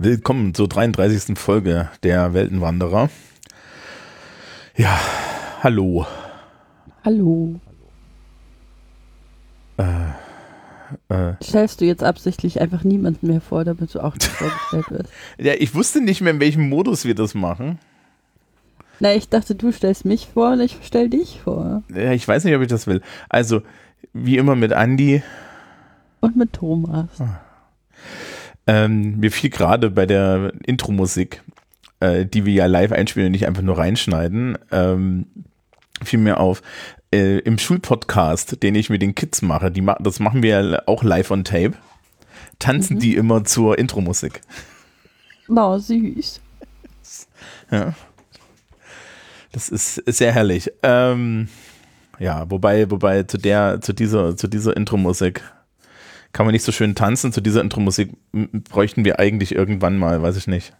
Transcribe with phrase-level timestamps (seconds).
[0.00, 1.36] Willkommen zur 33.
[1.36, 3.10] Folge der Weltenwanderer.
[4.78, 4.96] Ja,
[5.60, 6.06] hallo.
[7.04, 7.58] Hallo.
[9.76, 9.82] Äh,
[11.08, 15.12] äh, Stellst du jetzt absichtlich einfach niemanden mehr vor, damit du auch nicht vorgestellt wirst?
[15.38, 17.80] ja, ich wusste nicht mehr, in welchem Modus wir das machen.
[19.00, 21.82] Na, ich dachte, du stellst mich vor und ich stell dich vor.
[21.92, 23.02] Ja, ich weiß nicht, ob ich das will.
[23.28, 23.62] Also,
[24.12, 25.24] wie immer mit Andi.
[26.20, 27.08] Und mit Thomas.
[28.68, 31.42] Ähm, mir fiel gerade bei der Intro-Musik,
[32.00, 35.26] äh, die wir ja live einspielen und nicht einfach nur reinschneiden, ähm,
[36.02, 36.62] fiel mir auf,
[37.12, 40.82] äh, im Schulpodcast, den ich mit den Kids mache, die ma das machen wir ja
[40.86, 41.72] auch live on tape,
[42.58, 43.00] tanzen Mhm.
[43.00, 44.40] die immer zur Intro-Musik.
[45.48, 46.40] Na, süß.
[47.70, 47.94] Ja.
[49.52, 50.70] Das ist, sehr herrlich.
[50.82, 51.48] Ähm,
[52.18, 55.42] ja, wobei, wobei zu der, zu dieser, zu dieser Intro-Musik
[56.32, 57.32] kann man nicht so schön tanzen.
[57.32, 58.10] Zu dieser Intro-Musik
[58.68, 60.74] bräuchten wir eigentlich irgendwann mal, weiß ich nicht,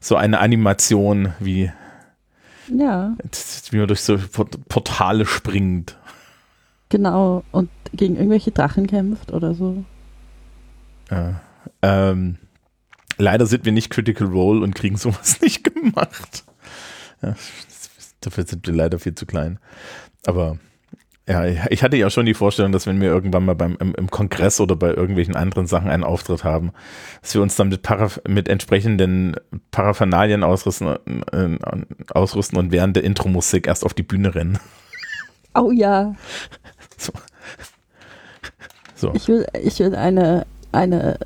[0.00, 1.70] so eine Animation, wie,
[2.68, 3.16] Ja,
[3.70, 5.96] wie man durch so Port- Portale springt.
[6.88, 7.44] genau.
[7.52, 9.84] Und gegen irgendwelche Drachen kämpft oder so.
[11.10, 11.40] Ja.
[11.82, 12.38] Ähm,
[13.18, 16.44] leider sind wir nicht Critical Role und kriegen sowas nicht gemacht.
[17.22, 17.34] Ja,
[18.20, 19.58] dafür sind wir leider viel zu klein.
[20.26, 20.58] Aber
[21.28, 24.10] ja, ich hatte ja schon die Vorstellung, dass wenn wir irgendwann mal beim, im, im
[24.10, 26.72] Kongress oder bei irgendwelchen anderen Sachen einen Auftritt haben,
[27.20, 29.36] dass wir uns dann mit, Paraph mit entsprechenden
[29.70, 30.96] Paraphernalien ausrüsten,
[31.32, 31.58] äh,
[32.12, 34.58] ausrüsten und während der Intro-Musik erst auf die Bühne rennen.
[35.54, 36.14] Oh ja.
[38.96, 39.12] So.
[39.14, 41.18] Ich will, ich will eine, eine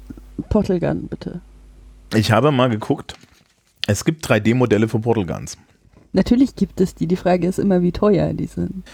[0.48, 1.40] Portal Gun, bitte.
[2.14, 3.14] Ich habe mal geguckt,
[3.86, 5.58] es gibt 3D-Modelle für Portal Guns.
[6.12, 7.06] Natürlich gibt es die.
[7.06, 8.84] Die Frage ist immer, wie teuer die sind.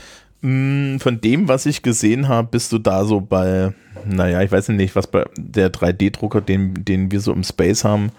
[0.43, 3.73] Mm, Von dem, was ich gesehen habe, bist du da so bei,
[4.05, 8.11] naja, ich weiß nicht, was bei der 3D-Drucker, den, den wir so im Space haben.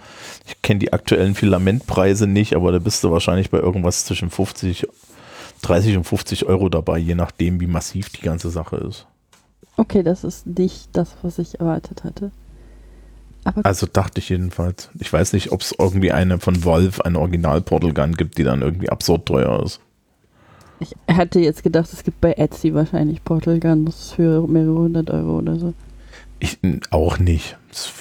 [0.48, 4.88] Ich kenne die aktuellen Filamentpreise nicht, aber da bist du wahrscheinlich bei irgendwas zwischen 50,
[5.62, 9.06] 30 und 50 Euro dabei, je nachdem, wie massiv die ganze Sache ist.
[9.76, 12.32] Okay, das ist nicht das, was ich erwartet hatte.
[13.44, 14.90] Aber Also dachte ich jedenfalls.
[15.00, 18.90] Ich weiß nicht, ob es irgendwie eine von Valve, eine Original-Portal-Gun gibt, die dann irgendwie
[18.90, 19.82] absurd teuer ist.
[20.84, 25.38] Ich hätte jetzt gedacht, es gibt bei Etsy wahrscheinlich Portal Guns für mehrere hundert Euro
[25.40, 25.74] oder so.
[26.40, 26.60] Ich
[26.92, 27.58] auch nicht.
[27.70, 27.92] Das-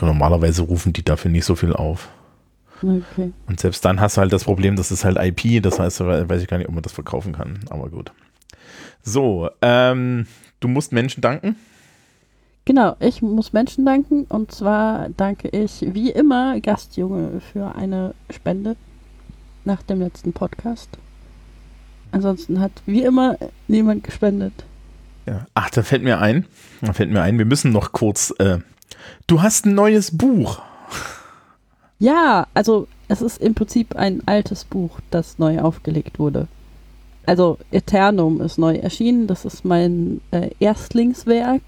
[0.00, 2.08] Normalerweise rufen die dafür nicht so viel auf.
[2.82, 3.32] Okay.
[3.46, 6.42] Und selbst dann hast du halt das Problem, das ist halt IP, das heißt, weiß
[6.42, 8.10] ich gar nicht, ob man das verkaufen kann, aber gut.
[9.04, 10.26] So, ähm,
[10.60, 11.54] du musst Menschen danken.
[12.64, 18.76] Genau, ich muss Menschen danken und zwar danke ich wie immer Gastjunge für eine Spende
[19.64, 20.88] nach dem letzten Podcast.
[22.12, 23.36] Ansonsten hat wie immer
[23.68, 24.52] niemand gespendet.
[25.26, 25.46] Ja.
[25.54, 26.46] Ach, da fällt mir ein,
[26.80, 28.58] da fällt mir ein, wir müssen noch kurz, äh,
[29.26, 30.60] du hast ein neues Buch.
[31.98, 36.48] Ja, also es ist im Prinzip ein altes Buch, das neu aufgelegt wurde.
[37.24, 41.62] Also Eternum ist neu erschienen, das ist mein äh, Erstlingswerk.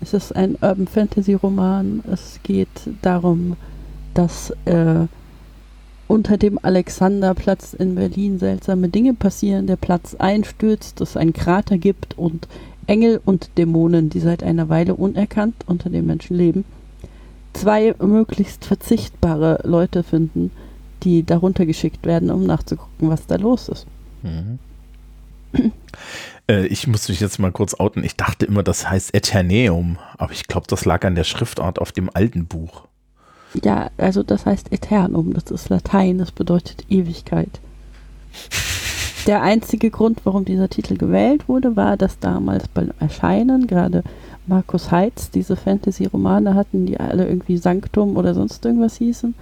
[0.00, 2.02] Es ist ein Urban Fantasy Roman.
[2.10, 2.68] Es geht
[3.02, 3.56] darum,
[4.14, 5.06] dass äh,
[6.10, 9.68] unter dem Alexanderplatz in Berlin seltsame Dinge passieren.
[9.68, 12.48] Der Platz einstürzt, es einen Krater gibt und
[12.88, 16.64] Engel und Dämonen, die seit einer Weile unerkannt unter den Menschen leben,
[17.52, 20.50] zwei möglichst verzichtbare Leute finden,
[21.04, 23.86] die darunter geschickt werden, um nachzugucken, was da los ist.
[24.22, 24.58] Mhm.
[26.48, 28.02] äh, ich muss mich jetzt mal kurz outen.
[28.02, 31.92] Ich dachte immer, das heißt Eterneum, aber ich glaube, das lag an der Schriftart auf
[31.92, 32.89] dem alten Buch.
[33.54, 37.60] Ja, also das heißt Eternum, das ist Latein, das bedeutet Ewigkeit.
[39.26, 44.02] Der einzige Grund, warum dieser Titel gewählt wurde, war, dass damals beim Erscheinen gerade
[44.46, 49.34] Markus Heitz diese Fantasy-Romane hatten, die alle irgendwie Sanctum oder sonst irgendwas hießen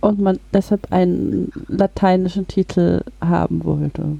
[0.00, 4.16] und man deshalb einen lateinischen Titel haben wollte.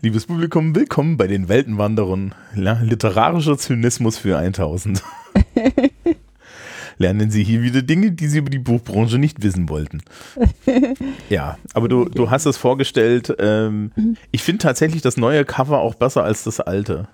[0.00, 2.34] Liebes Publikum, willkommen bei den Weltenwanderern.
[2.54, 5.02] Literarischer Zynismus für 1000.
[7.02, 10.02] Lernen Sie hier wieder Dinge, die Sie über die Buchbranche nicht wissen wollten.
[11.28, 13.34] Ja, aber du, du hast es vorgestellt.
[13.38, 13.90] Ähm,
[14.30, 17.08] ich finde tatsächlich das neue Cover auch besser als das alte.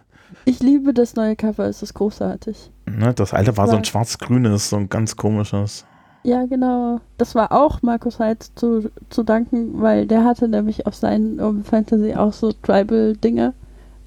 [0.45, 2.71] Ich liebe das neue Cover, es ist großartig.
[2.87, 5.87] Ne, das alte war so ein schwarz-grünes, so ein ganz komisches.
[6.23, 7.01] Ja, genau.
[7.17, 11.65] Das war auch Markus Heitz zu, zu danken, weil der hatte nämlich auf seinen Urban
[11.65, 13.55] Fantasy auch so Tribal-Dinge.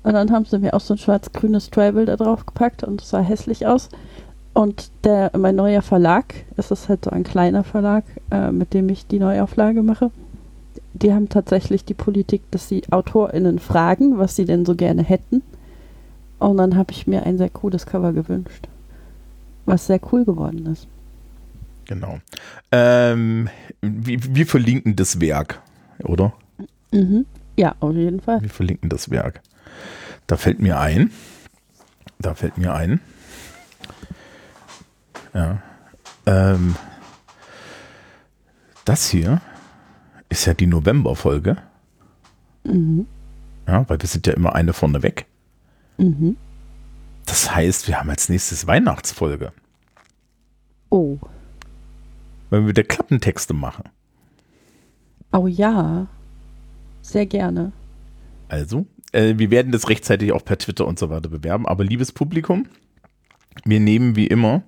[0.03, 3.09] Und dann haben sie mir auch so ein schwarz-grünes Tribal da drauf gepackt und es
[3.09, 3.89] sah hässlich aus.
[4.53, 8.89] Und der, mein neuer Verlag, es ist halt so ein kleiner Verlag, äh, mit dem
[8.89, 10.12] ich die Neuauflage mache,
[10.94, 15.42] die haben tatsächlich die Politik, dass sie AutorInnen fragen, was sie denn so gerne hätten.
[16.39, 18.68] Und dann habe ich mir ein sehr cooles Cover gewünscht,
[19.65, 20.88] was sehr cool geworden ist.
[21.86, 22.19] Genau.
[22.71, 23.50] Ähm,
[23.81, 25.62] wir, wir verlinken das Werk,
[26.03, 26.33] oder?
[26.92, 27.25] Mhm.
[27.57, 28.42] Ja, auf jeden Fall.
[28.42, 29.42] Wir verlinken das Werk.
[30.27, 31.12] Da fällt mir ein,
[32.19, 33.01] da fällt mir ein,
[35.33, 35.61] ja,
[36.25, 36.75] ähm,
[38.85, 39.41] das hier
[40.29, 41.57] ist ja die November-Folge.
[42.63, 43.05] Mhm.
[43.67, 45.25] Ja, weil wir sind ja immer eine vorne weg.
[45.97, 46.37] Mhm.
[47.25, 49.51] Das heißt, wir haben als nächstes Weihnachtsfolge.
[50.89, 51.17] Oh.
[52.49, 53.85] Wenn wir wieder Klappentexte machen.
[55.31, 56.07] Oh ja.
[57.01, 57.71] Sehr gerne.
[58.49, 61.67] Also, äh, wir werden das rechtzeitig auch per Twitter und so weiter bewerben.
[61.67, 62.67] Aber liebes Publikum,
[63.63, 64.63] wir nehmen wie immer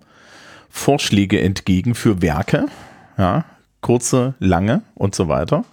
[0.75, 2.66] Vorschläge entgegen für Werke.
[3.18, 3.46] Ja,
[3.80, 5.64] kurze, lange und so weiter.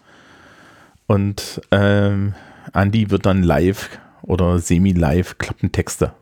[1.06, 2.34] Und ähm,
[2.72, 6.12] Andi wird dann live oder semi-live Klappentexte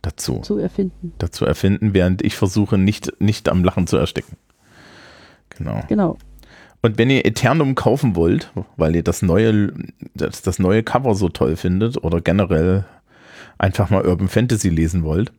[0.00, 1.12] dazu zu erfinden.
[1.18, 4.36] dazu erfinden, während ich versuche, nicht, nicht am Lachen zu ersticken.
[5.50, 5.82] Genau.
[5.88, 6.18] Genau.
[6.82, 9.74] Und wenn ihr Eternum kaufen wollt, weil ihr das neue,
[10.14, 12.84] das, das neue Cover so toll findet oder generell
[13.58, 15.32] einfach mal Urban Fantasy lesen wollt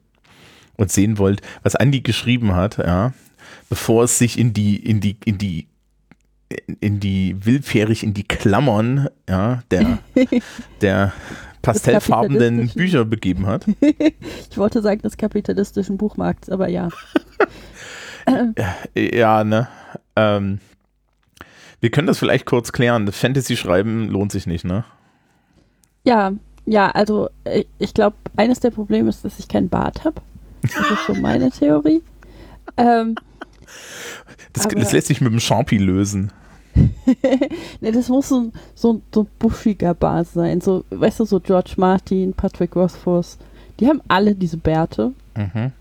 [0.82, 3.14] und sehen wollt, was Andy geschrieben hat, ja,
[3.70, 5.68] bevor es sich in die, in die, in die,
[6.82, 10.00] in die willfährig in die Klammern, ja, der,
[10.82, 11.14] der
[11.62, 13.66] pastellfarbenen Bücher begeben hat.
[14.50, 16.90] Ich wollte sagen des kapitalistischen Buchmarkts, aber ja.
[18.96, 19.68] Ja, ne?
[20.16, 20.60] Ähm,
[21.80, 23.06] wir können das vielleicht kurz klären.
[23.06, 24.84] Das Fantasy schreiben lohnt sich nicht, ne?
[26.04, 26.34] Ja,
[26.66, 30.22] ja, also äh, ich glaube, eines der Probleme ist, dass ich keinen Bart habe.
[30.62, 32.02] Das ist so meine Theorie.
[32.78, 33.16] Ähm,
[34.54, 36.32] Das, Aber- das lässt sich mit dem Sharpie lösen.
[37.82, 40.62] ne, das muss so ein, so, so ein buschiger Bart sein.
[40.62, 43.38] So, weißt du, so George Martin, Patrick Rothfuss,
[43.80, 45.12] die haben alle diese Bärte.
[45.36, 45.72] Mhm.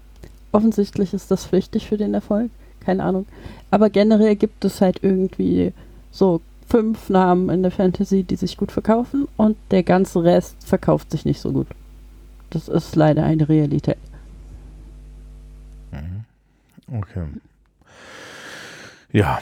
[0.53, 2.50] Offensichtlich ist das wichtig für den Erfolg.
[2.81, 3.27] Keine Ahnung.
[3.71, 5.73] Aber generell gibt es halt irgendwie
[6.11, 11.11] so fünf Namen in der Fantasy, die sich gut verkaufen und der ganze Rest verkauft
[11.12, 11.67] sich nicht so gut.
[12.50, 13.99] Das ist leider eine Realität.
[16.93, 17.27] Okay.
[19.13, 19.41] Ja.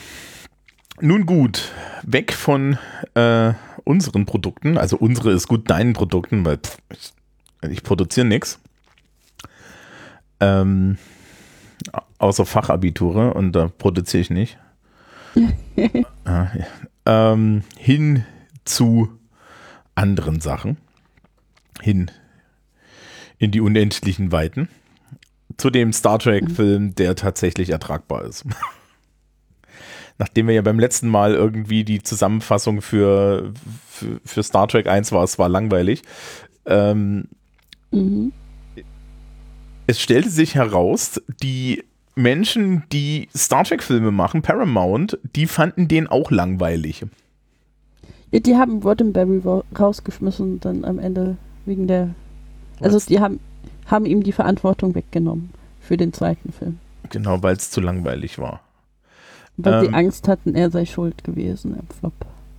[1.00, 1.73] Nun gut,
[2.03, 2.77] weg von
[3.15, 3.53] äh,
[3.85, 7.12] unseren Produkten, also unsere ist gut deinen Produkten, weil pff, ich,
[7.71, 8.59] ich produziere nichts.
[10.41, 10.99] Ähm,
[12.19, 14.59] außer Fachabiture und da produziere ich nicht.
[16.25, 17.33] Ah, ja.
[17.33, 18.25] ähm, hin
[18.65, 19.09] zu
[19.95, 20.77] anderen Sachen.
[21.81, 22.11] Hin
[23.39, 24.69] in die unendlichen Weiten.
[25.56, 28.45] Zu dem Star Trek-Film, der tatsächlich ertragbar ist.
[30.19, 33.53] Nachdem wir ja beim letzten Mal irgendwie die Zusammenfassung für,
[33.89, 36.03] für, für Star Trek 1 war, es war langweilig.
[36.67, 37.25] Ähm,
[37.91, 38.33] Mhm.
[39.87, 41.83] es stellte sich heraus, die
[42.15, 47.06] Menschen, die Star Trek-Filme machen, Paramount, die fanden den auch langweilig.
[48.31, 52.11] Ja, die haben Roddenberry ra- rausgeschmissen dann am Ende wegen der.
[52.81, 53.40] Also die haben,
[53.88, 56.78] haben ihm die Verantwortung weggenommen für den zweiten Film.
[57.11, 58.61] Genau, weil es zu langweilig war.
[59.57, 59.80] Weil Ähm.
[59.88, 62.12] sie Angst hatten, er sei schuld gewesen am Flop.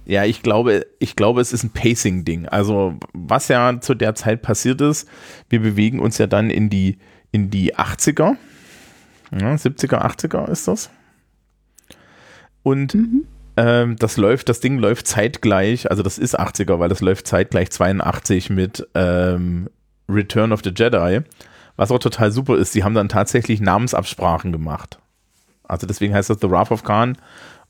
[0.06, 2.48] Ja, ich glaube, ich glaube, es ist ein Pacing-Ding.
[2.48, 5.08] Also, was ja zu der Zeit passiert ist,
[5.50, 6.98] wir bewegen uns ja dann in die,
[7.32, 8.36] in die 80er.
[9.32, 10.90] Ja, 70er, 80er ist das.
[12.64, 13.26] Und Mhm.
[13.58, 17.70] ähm, das läuft, das Ding läuft zeitgleich, also das ist 80er, weil das läuft zeitgleich
[17.72, 19.70] 82 mit ähm,
[20.10, 21.22] Return of the Jedi.
[21.76, 25.00] Was auch total super ist, sie haben dann tatsächlich Namensabsprachen gemacht.
[25.64, 27.18] Also deswegen heißt das The Wrath of Khan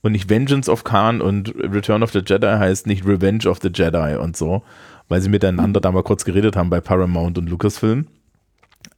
[0.01, 3.69] und nicht Vengeance of Khan und Return of the Jedi heißt nicht Revenge of the
[3.73, 4.63] Jedi und so,
[5.09, 8.07] weil sie miteinander da mal kurz geredet haben bei Paramount und Lucasfilm.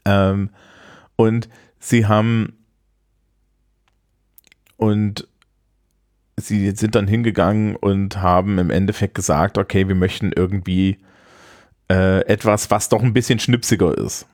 [0.06, 0.50] Ähm,
[1.16, 2.54] und sie haben
[4.78, 5.28] und
[6.38, 10.98] sie sind dann hingegangen und haben im Endeffekt gesagt, okay, wir möchten irgendwie
[11.92, 14.26] äh, etwas, was doch ein bisschen schnipsiger ist.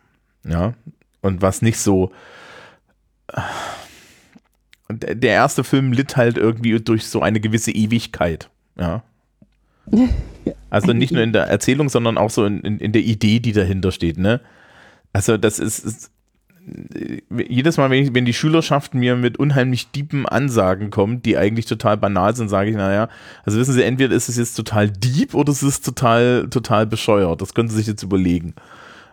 [0.43, 0.75] Ja.
[1.21, 2.11] Und was nicht so.
[4.89, 8.49] Der der erste Film litt halt irgendwie durch so eine gewisse Ewigkeit.
[8.79, 9.03] Ja.
[10.69, 13.53] Also nicht nur in der Erzählung, sondern auch so in, in, in der Idee, die
[13.53, 14.41] dahinter steht, ne?
[15.13, 16.11] Also das ist, ist
[17.47, 21.65] jedes Mal, wenn, ich, wenn die Schülerschaft mir mit unheimlich deepen Ansagen kommt, die eigentlich
[21.65, 23.09] total banal sind, sage ich, naja,
[23.45, 27.41] also wissen Sie, entweder ist es jetzt total deep oder es ist total, total bescheuert.
[27.41, 28.53] Das können Sie sich jetzt überlegen.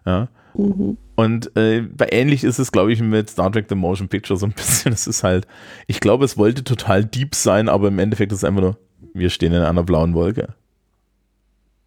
[0.04, 0.28] Ja.
[0.54, 0.96] Mhm.
[1.16, 4.46] Und äh, bei ähnlich ist es, glaube ich, mit Star Trek The Motion Picture so
[4.46, 4.92] ein bisschen.
[4.92, 5.46] Es ist halt,
[5.87, 8.78] ich glaube, es wollte total deep sein, aber im Endeffekt ist es einfach nur,
[9.12, 10.54] wir stehen in einer blauen Wolke.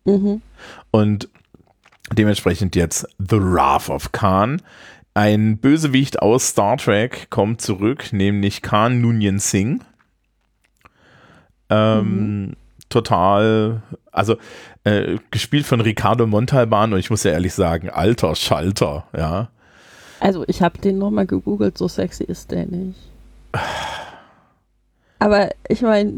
[0.05, 0.41] Mhm.
[0.91, 1.27] Und
[2.13, 4.62] dementsprechend jetzt The Wrath of Khan.
[5.17, 9.83] Ein Bösewicht aus Star Trek kommt zurück, nämlich Khan Noonien Singh.
[11.71, 12.53] Ähm, mhm.
[12.88, 13.81] Total,
[14.12, 14.38] also
[14.83, 19.50] äh, gespielt von Ricardo Montalban und ich muss ja ehrlich sagen, alter Schalter, ja.
[20.19, 23.00] Also ich habe den nochmal gegoogelt, so sexy ist der nicht.
[25.17, 26.13] Aber ich meine,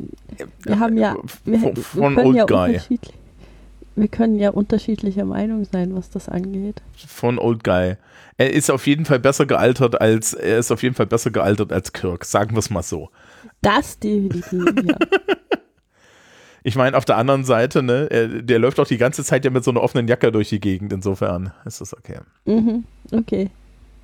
[0.63, 1.15] wir haben ja,
[1.45, 3.13] wir, von, von wir können ja unterschiedlich,
[3.99, 6.81] wir können ja unterschiedlicher Meinung sein, was das angeht.
[7.07, 7.95] Von Old Guy.
[8.37, 11.73] Er ist auf jeden Fall besser gealtert als, er ist auf jeden Fall besser gealtert
[11.73, 13.09] als Kirk, sagen wir es mal so.
[13.61, 14.97] Das definitiv, ja.
[16.61, 19.63] Ich meine, auf der anderen Seite, ne, der läuft auch die ganze Zeit ja mit
[19.63, 22.19] so einer offenen Jacke durch die Gegend, insofern ist das okay.
[22.45, 23.49] Mhm, okay.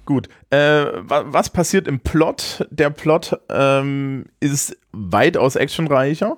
[0.05, 2.65] Gut, äh, was passiert im Plot?
[2.69, 6.37] Der Plot ähm, ist weitaus actionreicher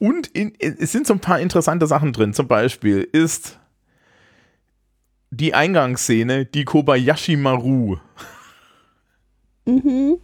[0.00, 2.32] und in, es sind so ein paar interessante Sachen drin.
[2.32, 3.58] Zum Beispiel ist
[5.30, 7.98] die Eingangsszene die Kobayashi Maru.
[9.66, 10.16] Mhm.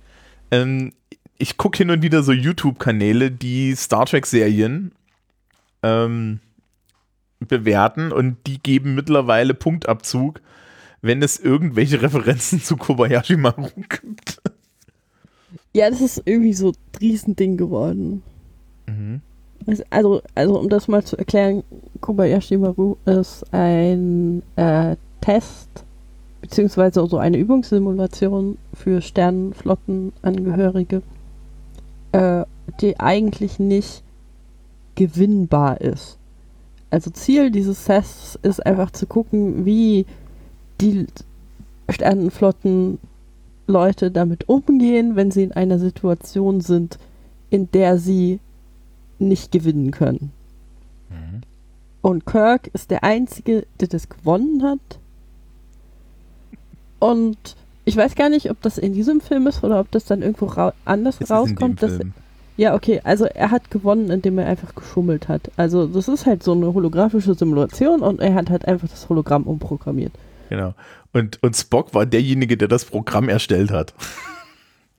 [0.50, 0.92] Ähm,
[1.37, 4.92] ich gucke hin und wieder so YouTube-Kanäle, die Star Trek-Serien
[5.83, 6.40] ähm,
[7.38, 10.40] bewerten und die geben mittlerweile Punktabzug,
[11.02, 14.40] wenn es irgendwelche Referenzen zu Kobayashi Maru gibt.
[15.75, 18.23] Ja, das ist irgendwie so ein Riesending geworden.
[18.87, 19.21] Mhm.
[19.90, 21.64] Also, also um das mal zu erklären,
[22.00, 25.68] Kobayashi Maru ist ein äh, Test
[26.40, 31.02] beziehungsweise so eine Übungssimulation für Sternenflottenangehörige,
[32.12, 32.44] äh,
[32.80, 34.04] die eigentlich nicht
[34.94, 36.18] gewinnbar ist.
[36.90, 40.06] Also Ziel dieses Tests ist einfach zu gucken, wie
[40.80, 41.06] die
[41.88, 42.99] Sternenflotten
[43.66, 46.99] Leute damit umgehen, wenn sie in einer Situation sind,
[47.50, 48.38] in der sie
[49.18, 50.32] nicht gewinnen können.
[51.11, 51.42] Mhm.
[52.02, 55.00] Und Kirk ist der Einzige, der das gewonnen hat.
[56.99, 60.23] Und ich weiß gar nicht, ob das in diesem Film ist oder ob das dann
[60.23, 61.82] irgendwo ra anders das rauskommt.
[61.82, 61.99] Dass,
[62.56, 65.50] ja, okay, also er hat gewonnen, indem er einfach geschummelt hat.
[65.56, 69.44] Also das ist halt so eine holographische Simulation und er hat halt einfach das Hologramm
[69.44, 70.12] umprogrammiert.
[70.49, 70.75] Genau.
[71.12, 73.94] Und, und Spock war derjenige, der das Programm erstellt hat.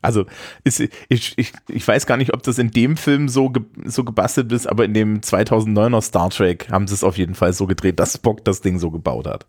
[0.07, 0.25] Also
[0.63, 4.03] ist, ich, ich, ich weiß gar nicht, ob das in dem Film so, ge, so
[4.03, 7.67] gebastelt ist, aber in dem 2009er Star Trek haben sie es auf jeden Fall so
[7.67, 9.45] gedreht, dass Spock das Ding so gebaut hat.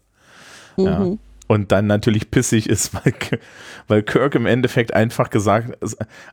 [0.77, 0.85] Mhm.
[0.85, 1.13] Ja
[1.49, 3.15] und dann natürlich pissig ist, weil,
[3.89, 5.77] weil Kirk im Endeffekt einfach gesagt,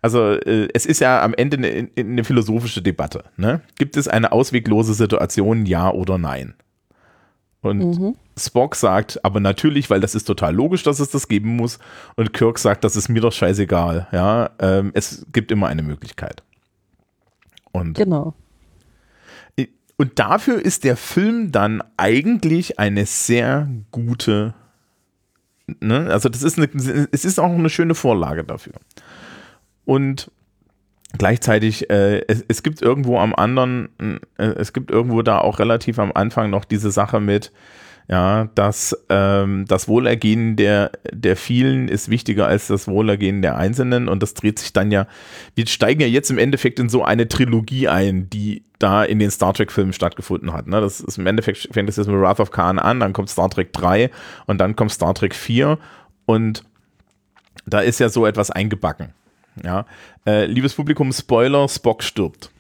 [0.02, 3.24] also äh, es ist ja am Ende eine, eine philosophische Debatte.
[3.38, 3.62] Ne?
[3.78, 6.54] Gibt es eine ausweglose Situation, ja oder nein?
[7.62, 8.16] Und mhm.
[8.38, 11.80] Spock sagt, aber natürlich, weil das ist total logisch, dass es das geben muss.
[12.16, 14.08] Und Kirk sagt, das ist mir doch scheißegal.
[14.12, 16.44] Ja, ähm, es gibt immer eine Möglichkeit.
[17.72, 18.34] Und genau.
[19.98, 24.54] Und dafür ist der Film dann eigentlich eine sehr gute
[25.80, 26.08] Ne?
[26.12, 26.70] Also das ist eine,
[27.12, 28.74] es ist auch eine schöne Vorlage dafür.
[29.84, 30.32] Und
[31.18, 33.90] gleichzeitig, äh, es, es gibt irgendwo am anderen,
[34.38, 37.52] äh, es gibt irgendwo da auch relativ am Anfang noch diese Sache mit,
[38.08, 44.08] ja, dass ähm, das Wohlergehen der, der vielen ist wichtiger als das Wohlergehen der Einzelnen
[44.08, 45.08] und das dreht sich dann ja,
[45.56, 49.32] wir steigen ja jetzt im Endeffekt in so eine Trilogie ein, die da in den
[49.32, 50.68] Star Trek-Filmen stattgefunden hat.
[50.68, 50.82] Ne?
[50.82, 53.50] Das ist im Endeffekt fängt es jetzt mit Wrath of Khan an, dann kommt Star
[53.50, 54.12] Trek 3
[54.46, 55.80] und dann kommt Star Trek 4
[56.26, 56.64] und
[57.66, 59.14] da ist ja so etwas eingebacken.
[59.64, 59.86] Ja,
[60.28, 62.52] äh, liebes Publikum, Spoiler, Spock stirbt.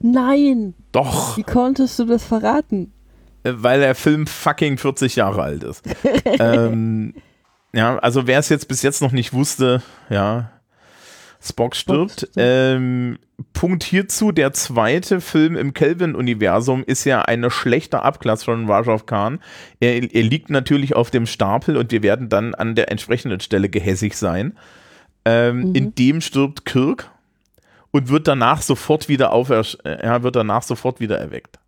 [0.00, 0.74] Nein.
[0.92, 1.36] Doch.
[1.38, 2.92] Wie konntest du das verraten?
[3.44, 5.84] Weil der Film fucking 40 Jahre alt ist.
[6.38, 7.14] ähm,
[7.72, 10.50] ja, also wer es jetzt bis jetzt noch nicht wusste, ja,
[11.44, 12.20] Spock stirbt.
[12.20, 13.18] Spock ähm,
[13.52, 19.40] Punkt hierzu, der zweite Film im Kelvin-Universum ist ja eine schlechte Abklasse von Rajov Khan.
[19.80, 23.68] Er, er, liegt natürlich auf dem Stapel und wir werden dann an der entsprechenden Stelle
[23.68, 24.56] gehässig sein.
[25.24, 25.74] Ähm, mhm.
[25.74, 27.10] In dem stirbt Kirk
[27.90, 31.58] und wird danach sofort wieder aufer ja, wird danach sofort wieder erweckt.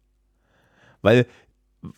[1.02, 1.26] Weil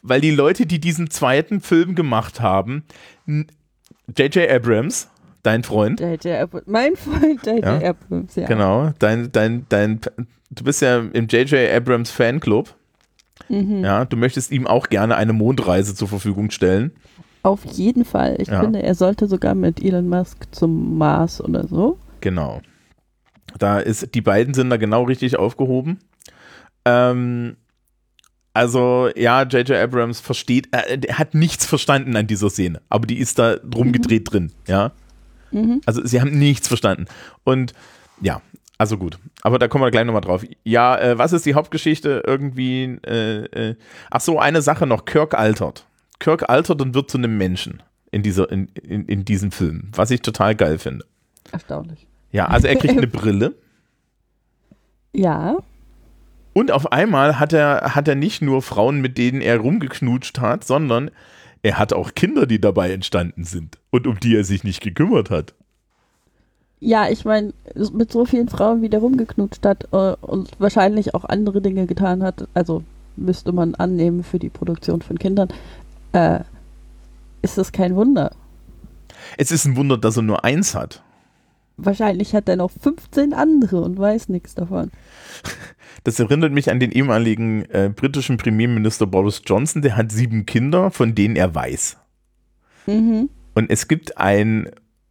[0.03, 2.85] weil die Leute, die diesen zweiten Film gemacht haben,
[3.27, 4.51] J.J.
[4.51, 5.09] Abrams,
[5.43, 6.01] dein Freund.
[6.01, 6.27] J.J.
[6.41, 7.65] Abrams, mein Freund J.J.
[7.65, 8.47] Ja, Abrams, ja.
[8.47, 10.01] Genau, dein, dein, dein,
[10.51, 11.71] du bist ja im J.J.
[11.75, 12.75] Abrams Fanclub.
[13.49, 13.85] Mhm.
[13.85, 16.93] Ja, du möchtest ihm auch gerne eine Mondreise zur Verfügung stellen.
[17.43, 18.37] Auf jeden Fall.
[18.41, 18.61] Ich Ja.
[18.61, 21.99] finde, er sollte sogar mit Elon Musk zum Mars oder so.
[22.21, 22.61] Genau.
[23.59, 26.01] Da ist, die beiden sind da genau richtig aufgehoben.
[26.85, 27.57] Ähm,
[28.59, 29.71] also, ja, J.J.
[29.71, 34.51] Abrams versteht, äh, hat nichts verstanden an dieser Szene, aber die ist da rumgedreht drin,
[34.67, 34.91] ja.
[35.53, 35.81] Mhm.
[35.87, 37.07] Also, sie haben nichts verstanden.
[37.45, 37.73] Und
[38.21, 38.43] ja,
[38.77, 39.21] also gut.
[39.43, 40.45] Aber da kommen wir gleich nochmal drauf.
[40.65, 42.25] Ja, äh, was ist die Hauptgeschichte?
[42.27, 43.77] Irgendwie, äh, äh,
[44.11, 45.05] ach so, eine Sache noch.
[45.05, 45.87] Kirk altert.
[46.19, 50.11] Kirk altert und wird zu einem Menschen in, dieser, in, in, in diesem Film, was
[50.11, 51.05] ich total geil finde.
[51.53, 52.09] Erstaunlich.
[52.33, 53.55] Ja, also er kriegt eine Brille.
[55.13, 55.59] Ja.
[56.59, 60.65] Und auf einmal hat er, hat er nicht nur Frauen, mit denen er rumgeknutscht hat,
[60.65, 61.13] sondern
[61.63, 65.31] er hat auch Kinder, die dabei entstanden sind und um die er sich nicht gekümmert
[65.31, 65.55] hat.
[66.81, 67.53] Ja, ich meine,
[67.93, 72.25] mit so vielen Frauen, wie der rumgeknutscht hat äh, und wahrscheinlich auch andere Dinge getan
[72.25, 72.83] hat, also
[73.15, 75.51] müsste man annehmen für die Produktion von Kindern,
[76.11, 76.41] äh,
[77.41, 78.33] ist das kein Wunder.
[79.37, 81.05] Es ist ein Wunder, dass er nur eins hat.
[81.81, 84.91] Wahrscheinlich hat er noch 15 andere und weiß nichts davon.
[86.05, 90.91] Das erinnert mich an den ehemaligen äh, britischen Premierminister Boris Johnson, der hat sieben Kinder,
[90.91, 91.97] von denen er weiß.
[92.87, 93.29] Mhm.
[93.55, 94.71] Und es gibt ein,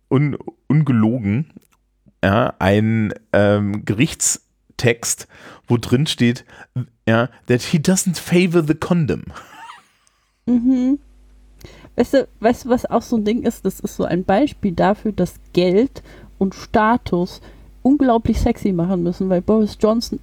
[0.09, 1.53] un, ungelogen,
[2.23, 5.27] ja, ein ähm, Gerichtstext,
[5.67, 6.45] wo drin steht,
[7.07, 9.23] ja, that he doesn't favor the condom.
[10.45, 10.99] Mhm.
[11.95, 13.65] Weißt du, weißt du, was auch so ein Ding ist?
[13.65, 16.03] Das ist so ein Beispiel dafür, dass Geld
[16.37, 17.41] und Status
[17.83, 20.19] unglaublich sexy machen müssen, weil Boris Johnson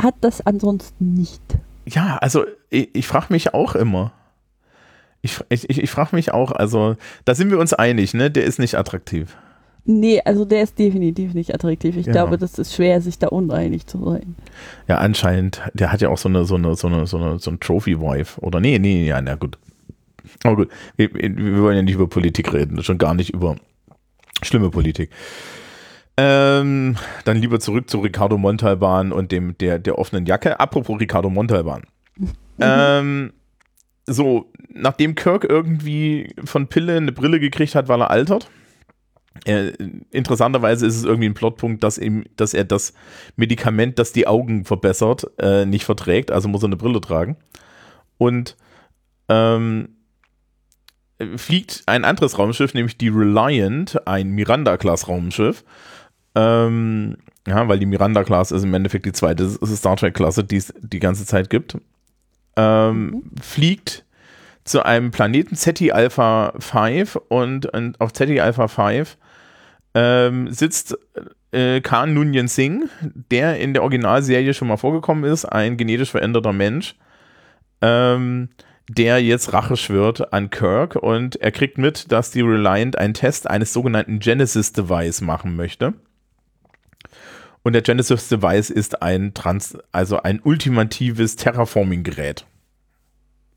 [0.00, 1.42] hat das ansonsten nicht.
[1.86, 4.12] Ja, also ich, ich frage mich auch immer.
[5.20, 8.30] Ich, ich, ich frage mich auch, also da sind wir uns einig, ne?
[8.30, 9.36] Der ist nicht attraktiv.
[9.84, 11.96] Nee, also der ist definitiv nicht attraktiv.
[11.96, 12.12] Ich Ja.
[12.12, 14.36] glaube, das ist schwer, sich da uneinig zu sein.
[14.88, 17.50] Ja, anscheinend, der hat ja auch so eine, so eine, so eine, so eine, so
[17.50, 18.40] ein Trophy-Wife.
[18.40, 19.58] Oder nee, nee, ja, na gut.
[20.44, 23.56] Aber gut, wir, wir wollen ja nicht über Politik reden, schon gar nicht über
[24.42, 25.10] schlimme Politik.
[26.16, 30.60] Ähm, dann lieber zurück zu Ricardo Montalban und dem, der, der offenen Jacke.
[30.60, 31.82] Apropos Ricardo Montalban.
[32.60, 33.32] ähm,
[34.06, 38.50] so, nachdem Kirk irgendwie von Pille eine Brille gekriegt hat, weil er altert.
[39.44, 39.72] Äh,
[40.10, 42.92] interessanterweise ist es irgendwie ein Plotpunkt, dass, ihm, dass er das
[43.36, 47.36] Medikament, das die Augen verbessert, äh, nicht verträgt, also muss er eine Brille tragen.
[48.18, 48.56] Und
[49.28, 49.96] ähm,
[51.36, 55.64] fliegt ein anderes Raumschiff, nämlich die Reliant, ein Miranda-Class-Raumschiff.
[56.34, 61.00] Ähm, ja, weil die Miranda-Class ist im Endeffekt die zweite Star Trek-Klasse, die es die
[61.00, 61.76] ganze Zeit gibt.
[62.56, 64.04] Ähm, Fliegt
[64.64, 69.16] zu einem Planeten Ceti Alpha 5 und, und auf Ceti Alpha 5
[69.94, 70.96] ähm, sitzt
[71.50, 72.88] äh, Khan Noonien Singh,
[73.30, 76.96] der in der Originalserie schon mal vorgekommen ist, ein genetisch veränderter Mensch,
[77.80, 78.50] ähm,
[78.88, 83.48] der jetzt Rache schwört an Kirk und er kriegt mit, dass die Reliant einen Test
[83.48, 85.94] eines sogenannten Genesis Device machen möchte.
[87.62, 92.44] Und der Genesis Device ist ein Trans, also ein ultimatives Terraforming-Gerät.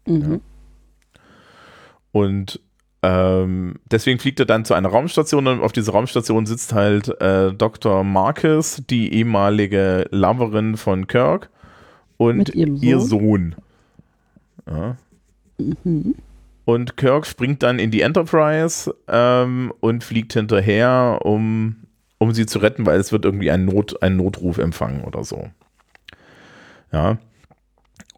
[0.05, 0.41] Mhm.
[2.11, 2.59] Und
[3.01, 7.53] ähm, deswegen fliegt er dann zu einer Raumstation und auf dieser Raumstation sitzt halt äh,
[7.53, 8.03] Dr.
[8.03, 11.49] Marcus, die ehemalige Loverin von Kirk
[12.17, 13.09] und ihrem ihr Sohn?
[13.09, 13.55] Sohn.
[14.67, 14.97] Ja.
[15.58, 16.15] Mhm.
[16.65, 21.76] Und Kirk springt dann in die Enterprise ähm, und fliegt hinterher, um,
[22.18, 25.50] um sie zu retten, weil es wird irgendwie ein, Not, ein Notruf empfangen oder so.
[26.91, 27.20] Ja.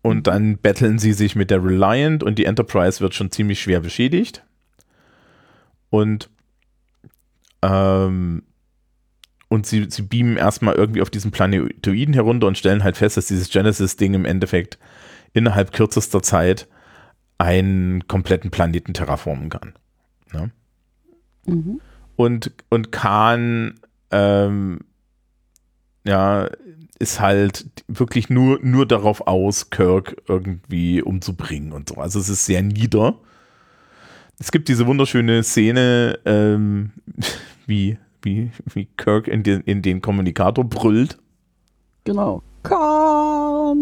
[0.02, 3.82] Und dann betteln sie sich mit der Reliant und die Enterprise wird schon ziemlich schwer
[3.82, 4.46] beschädigt.
[5.90, 6.30] Und
[7.62, 8.44] ähm,
[9.50, 13.28] und sie, sie beamen erstmal irgendwie auf diesen Planetoiden herunter und stellen halt fest, dass
[13.28, 14.78] dieses Genesis-Ding im Endeffekt
[15.34, 16.68] innerhalb kürzester Zeit
[17.38, 19.74] einen kompletten Planeten terraformen kann.
[20.34, 20.52] Ne?
[21.46, 21.82] Mhm.
[22.16, 23.80] Und, und Khan,
[24.12, 24.80] ähm,
[26.06, 26.50] ja,
[27.00, 31.96] ist halt wirklich nur, nur darauf aus, Kirk irgendwie umzubringen und so.
[31.96, 33.20] Also es ist sehr nieder.
[34.40, 36.92] Es gibt diese wunderschöne Szene, ähm,
[37.68, 41.18] wie, wie, wie Kirk in den, in den Kommunikator brüllt.
[42.04, 42.42] Genau.
[42.64, 43.27] Khan!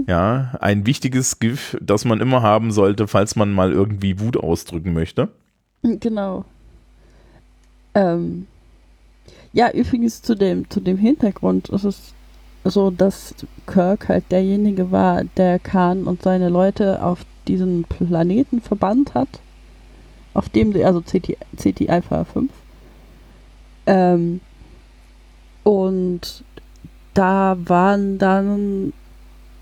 [0.08, 4.94] Ja, ein wichtiges GIF, das man immer haben sollte, falls man mal irgendwie Wut ausdrücken
[4.94, 5.30] möchte.
[5.82, 6.46] Genau.
[7.96, 8.46] Ähm,
[9.54, 12.14] ja, übrigens zu dem, zu dem Hintergrund ist es
[12.66, 13.34] so, dass
[13.68, 19.30] Kirk halt derjenige war, der Khan und seine Leute auf diesen Planeten verbannt hat.
[20.34, 22.52] Auf dem sie, also CT, CT Alpha 5.
[23.86, 24.42] Ähm,
[25.64, 26.44] und
[27.14, 28.94] da waren dann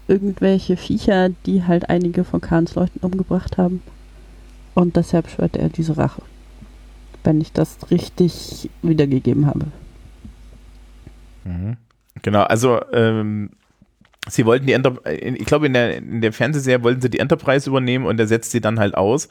[0.07, 3.81] irgendwelche Viecher, die halt einige von Khans Leuten umgebracht haben.
[4.73, 6.21] Und deshalb schwört er diese Rache.
[7.23, 9.67] Wenn ich das richtig wiedergegeben habe.
[11.45, 11.77] Mhm.
[12.21, 13.51] Genau, also ähm,
[14.27, 17.69] sie wollten die Enterprise, ich glaube in der, in der Fernsehserie wollten sie die Enterprise
[17.69, 19.29] übernehmen und er setzt sie dann halt aus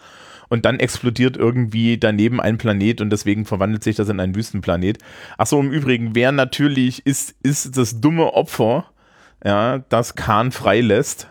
[0.49, 4.99] und dann explodiert irgendwie daneben ein Planet und deswegen verwandelt sich das in einen Wüstenplanet.
[5.39, 8.85] Achso, im Übrigen, wer natürlich ist, ist das dumme Opfer,
[9.45, 11.29] ja, das Khan freilässt.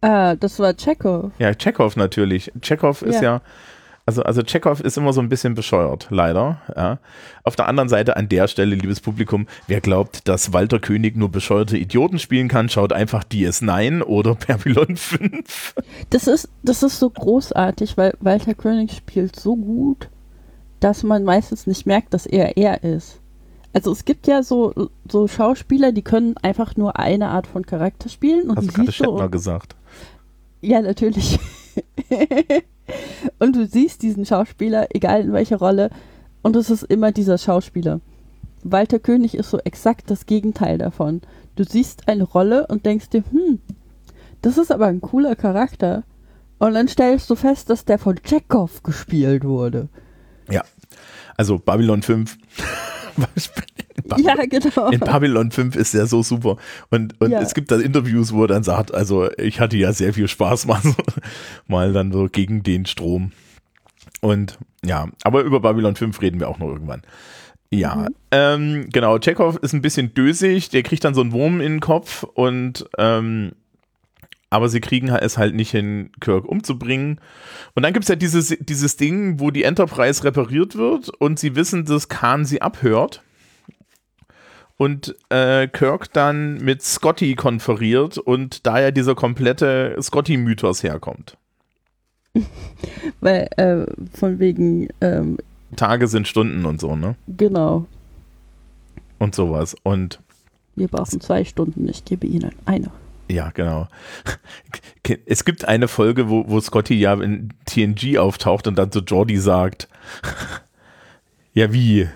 [0.00, 1.32] Ah, das war Chekhov.
[1.38, 2.52] Ja, Chekhov natürlich.
[2.60, 3.40] Chekhov ist ja,
[4.08, 6.62] also, also Chekhov ist immer so ein bisschen bescheuert, leider.
[6.74, 6.98] Ja.
[7.42, 11.30] Auf der anderen Seite an der Stelle, liebes Publikum, wer glaubt, dass Walter König nur
[11.30, 15.74] bescheuerte Idioten spielen kann, schaut einfach DS9 oder Babylon 5.
[16.08, 20.08] Das ist, das ist so großartig, weil Walter König spielt so gut,
[20.80, 23.20] dass man meistens nicht merkt, dass er er ist.
[23.72, 28.08] Also es gibt ja so, so Schauspieler, die können einfach nur eine Art von Charakter
[28.08, 28.50] spielen.
[28.50, 29.76] Und Hast die du gerade Shatner und- gesagt?
[30.60, 31.38] Ja, natürlich.
[33.38, 35.90] und du siehst diesen Schauspieler, egal in welcher Rolle,
[36.42, 38.00] und es ist immer dieser Schauspieler.
[38.64, 41.20] Walter König ist so exakt das Gegenteil davon.
[41.56, 43.60] Du siehst eine Rolle und denkst dir, hm,
[44.42, 46.02] das ist aber ein cooler Charakter.
[46.58, 49.88] Und dann stellst du fest, dass der von Chekhov gespielt wurde.
[50.50, 50.64] Ja.
[51.36, 52.36] Also Babylon 5.
[54.16, 54.90] Ja, genau.
[54.90, 56.56] In Babylon 5 ist der so super.
[56.90, 57.40] Und, und Ja.
[57.40, 60.66] es gibt da Interviews, wo er dann sagt, also ich hatte ja sehr viel Spaß
[60.68, 60.94] mal, so,
[61.66, 63.32] mal dann so gegen den Strom.
[64.20, 67.02] Und ja, aber über Babylon 5 reden wir auch noch irgendwann.
[67.70, 71.72] Ja, ähm, genau, Chekhov ist ein bisschen dösig, der kriegt dann so einen Wurm in
[71.72, 73.52] den Kopf und ähm,
[74.50, 77.20] aber sie kriegen es halt nicht hin, Kirk umzubringen.
[77.74, 81.54] Und dann gibt es ja dieses, dieses Ding, wo die Enterprise repariert wird und sie
[81.54, 83.22] wissen, dass Khan sie abhört.
[84.76, 91.36] Und äh, Kirk dann mit Scotty konferiert und da ja dieser komplette Scotty-Mythos herkommt.
[93.20, 95.38] Weil, äh, von wegen, ähm,
[95.74, 97.16] Tage sind Stunden und so, ne?
[97.26, 97.86] genau,
[99.18, 99.74] Und sowas.
[99.82, 100.20] Und
[100.76, 102.90] wir brauchen zwei Stunden, ich gebe Ihnen eine.
[103.28, 103.88] Ja, genau.
[105.26, 109.38] Es gibt eine Folge, wo, wo Scotty ja in TNG auftaucht und dann zu Jordi
[109.38, 109.88] sagt,
[111.52, 112.08] ja wie,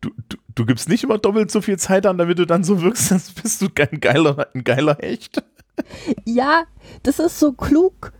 [0.00, 2.82] du, du, du gibst nicht immer doppelt so viel Zeit an, damit du dann so
[2.82, 5.42] wirkst, als bist du ein geiler, ein geiler Hecht.
[6.24, 6.64] Ja,
[7.02, 8.12] das ist so klug.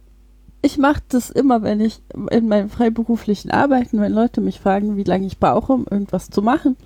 [0.62, 5.04] Ich mache das immer, wenn ich in meinem freiberuflichen Arbeiten, wenn Leute mich fragen, wie
[5.04, 6.76] lange ich brauche, um irgendwas zu machen,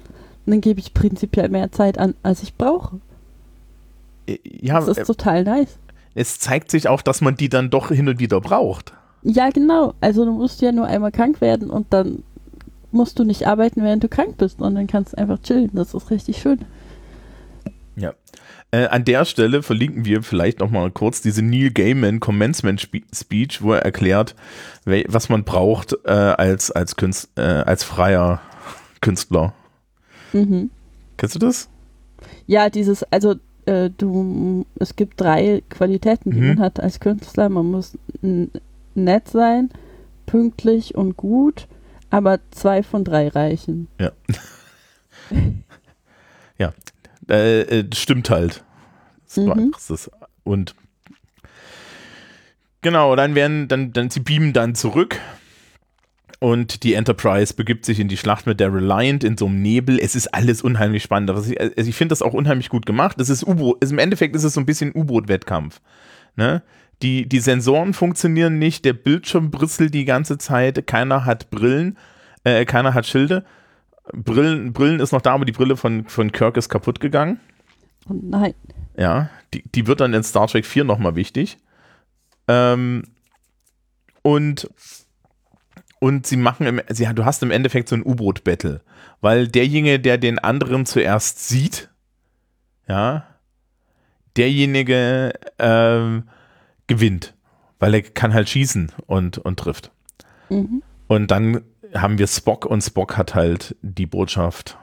[0.46, 3.00] dann gebe ich prinzipiell mehr Zeit an, als ich brauche.
[4.44, 5.78] Ja, Das äh, ist total nice.
[6.14, 8.92] es zeigt sich auch, dass man die dann doch hin und wieder braucht.
[9.22, 9.94] Ja, genau.
[10.00, 12.22] Also du musst ja nur einmal krank werden und dann
[12.92, 15.70] musst du nicht arbeiten, während du krank bist dann kannst einfach chillen.
[15.72, 16.60] Das ist richtig schön.
[17.96, 18.12] Ja.
[18.70, 23.02] Äh, an der Stelle verlinken wir vielleicht noch mal kurz diese Neil Gaiman Commencement Spe
[23.14, 24.34] Speech, wo er erklärt,
[24.84, 28.40] was man braucht äh, als, als, Künst, äh, als freier
[29.00, 29.52] Künstler.
[30.32, 30.70] Mhm.
[31.16, 31.68] Kennst du das?
[32.46, 36.48] Ja, dieses, also äh, du, es gibt drei Qualitäten, die Mhm.
[36.48, 37.48] man hat als Künstler.
[37.48, 37.96] Man muss
[38.94, 39.70] nett sein,
[40.26, 41.66] pünktlich und gut,
[42.10, 43.88] aber zwei von drei reichen.
[47.28, 48.64] Äh, äh, das stimmt halt.
[49.24, 49.72] Das Mhm.
[50.44, 50.74] Und
[52.82, 55.18] genau, dann werden, dann, dann, sie beamen dann zurück.
[56.44, 59.98] Und die Enterprise begibt sich in die Schlacht mit der Reliant in so einem Nebel.
[59.98, 61.30] Es ist alles unheimlich spannend.
[61.30, 63.18] Also ich, also ich finde das auch unheimlich gut gemacht.
[63.18, 63.78] Das ist U-Boot.
[63.80, 65.80] also Im Endeffekt ist es so ein bisschen U-Boot-Wettkampf.
[66.36, 66.62] Ne?
[67.00, 68.84] Die, die Sensoren funktionieren nicht.
[68.84, 70.86] Der Bildschirm bristelt die ganze Zeit.
[70.86, 71.96] Keiner hat Brillen.
[72.44, 73.46] Äh, keiner hat Schilde.
[74.12, 77.40] Brillen, Brillen ist noch da, aber die Brille von, von Kirk ist kaputt gegangen.
[78.04, 78.52] Und nein,
[78.98, 81.56] Ja, die, die wird dann in Star Trek 4 nochmal wichtig.
[82.48, 83.04] Ähm,
[84.20, 84.68] und,
[86.04, 88.82] und sie machen, im, sie, du hast im Endeffekt so ein U-Boot-Battle,
[89.22, 91.88] weil derjenige, der den anderen zuerst sieht,
[92.86, 93.26] ja,
[94.36, 96.28] derjenige ähm,
[96.88, 97.32] gewinnt,
[97.78, 99.92] weil er kann halt schießen und, und trifft.
[100.50, 100.82] mhm.
[101.06, 101.62] Und dann
[101.94, 104.76] haben wir Spock und Spock hat halt die Botschaft,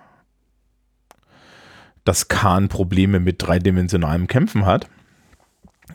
[2.03, 4.89] dass Khan Probleme mit dreidimensionalem Kämpfen hat,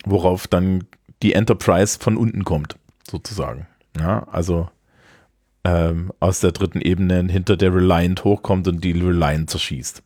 [0.05, 0.85] worauf dann
[1.25, 3.67] die Enterprise von unten kommt, sozusagen.
[3.99, 4.69] Ja, also
[5.67, 10.01] ähm, aus der dritten Ebene hinter der Reliant hochkommt und die Reliant zerschießt.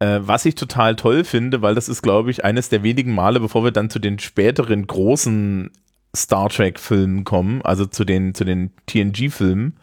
[0.00, 3.40] Äh, was ich total toll finde, weil das ist, glaube ich, eines der wenigen Male,
[3.40, 5.70] bevor wir dann zu den späteren großen
[6.14, 9.76] Star Trek-Filmen kommen, also zu den, zu den TNG-Filmen,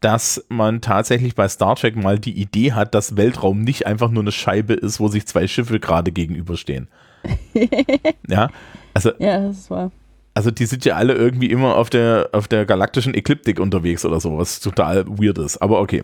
[0.00, 4.24] dass man tatsächlich bei Star Trek mal die Idee hat, dass Weltraum nicht einfach nur
[4.24, 6.88] eine Scheibe ist, wo sich zwei Schiffe gerade gegenüberstehen.
[8.28, 8.50] ja,
[8.92, 9.92] also ja, das war.
[10.34, 14.20] Also die sind ja alle irgendwie immer auf der, auf der galaktischen Ekliptik unterwegs oder
[14.20, 15.58] so, was total weird ist.
[15.58, 16.02] Aber okay.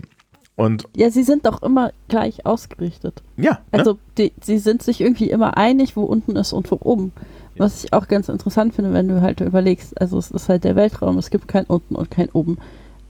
[0.57, 3.23] Und Ja, sie sind doch immer gleich ausgerichtet.
[3.37, 3.59] ja, ne?
[3.73, 7.13] Also die, sie sind sich irgendwie immer einig, wo unten ist und wo oben.
[7.57, 10.77] Was ich auch ganz interessant finde, wenn du halt überlegst, also es ist halt der
[10.77, 12.57] Weltraum, es gibt kein unten und kein oben.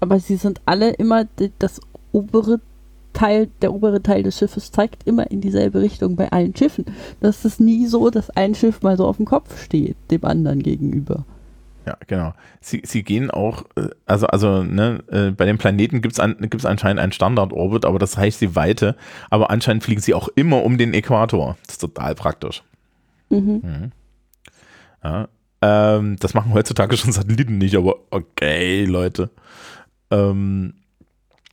[0.01, 1.81] Aber sie sind alle immer, die, das
[2.11, 2.61] obere
[3.21, 6.87] Teil, der obere Teil des Schiffes zeigt immer in dieselbe Richtung bei allen Schiffen.
[7.21, 10.63] Das ist nie so, dass ein Schiff mal so auf dem Kopf steht, dem anderen
[10.63, 11.27] gegenüber.
[11.85, 12.33] Ja, genau.
[12.63, 16.35] Sie, sie gehen auch, äh, also, also ne, äh, bei den Planeten gibt es an,
[16.41, 18.97] gibt's anscheinend einen Standardorbit, aber das heißt die Weite.
[19.29, 21.59] Aber anscheinend fliegen sie auch immer um den Äquator.
[21.67, 22.63] Das ist total praktisch.
[23.29, 23.61] Mhm.
[23.63, 23.93] Mhm.
[25.05, 25.29] Ja,
[25.61, 29.29] ähm, das machen heutzutage schon Satelliten nicht, aber okay, Leute.
[30.11, 30.73] Ähm,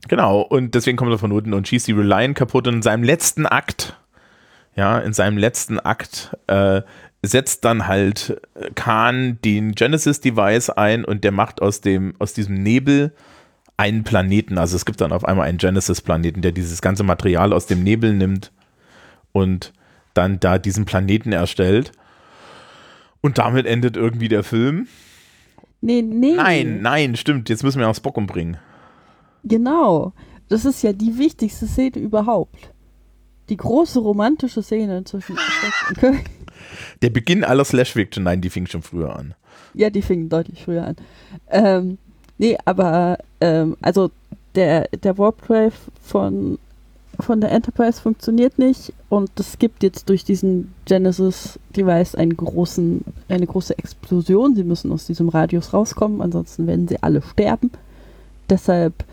[0.07, 3.03] genau, und deswegen kommt er von unten und schießt die Reliant kaputt und in seinem
[3.03, 3.97] letzten Akt,
[4.75, 6.81] ja, in seinem letzten Akt äh,
[7.23, 12.55] setzt dann halt äh, Khan den Genesis-Device ein und der macht aus dem, aus diesem
[12.55, 13.13] Nebel
[13.77, 14.57] einen Planeten.
[14.57, 18.13] Also es gibt dann auf einmal einen Genesis-Planeten, der dieses ganze Material aus dem Nebel
[18.13, 18.51] nimmt
[19.31, 19.73] und
[20.13, 21.91] dann da diesen Planeten erstellt.
[23.21, 24.87] Und damit endet irgendwie der Film.
[25.81, 26.33] Nee, nee.
[26.33, 27.49] Nein, nein, stimmt.
[27.49, 28.57] Jetzt müssen wir auch Spock umbringen.
[29.43, 30.13] Genau.
[30.49, 32.71] Das ist ja die wichtigste Szene überhaupt.
[33.49, 36.29] Die große romantische Szene zwischen Spock und Kirk.
[37.01, 39.33] Der Beginn aller Slash-Fiction, nein, die fing schon früher an.
[39.73, 40.95] Ja, die fingen deutlich früher an.
[41.49, 41.97] Ähm,
[42.37, 44.11] nee, aber ähm, also
[44.55, 46.57] der, der Warp Drive von,
[47.19, 53.45] von der Enterprise funktioniert nicht und es gibt jetzt durch diesen Genesis-Device einen großen, eine
[53.45, 54.55] große Explosion.
[54.55, 57.71] Sie müssen aus diesem Radius rauskommen, ansonsten werden sie alle sterben.
[58.49, 59.05] Deshalb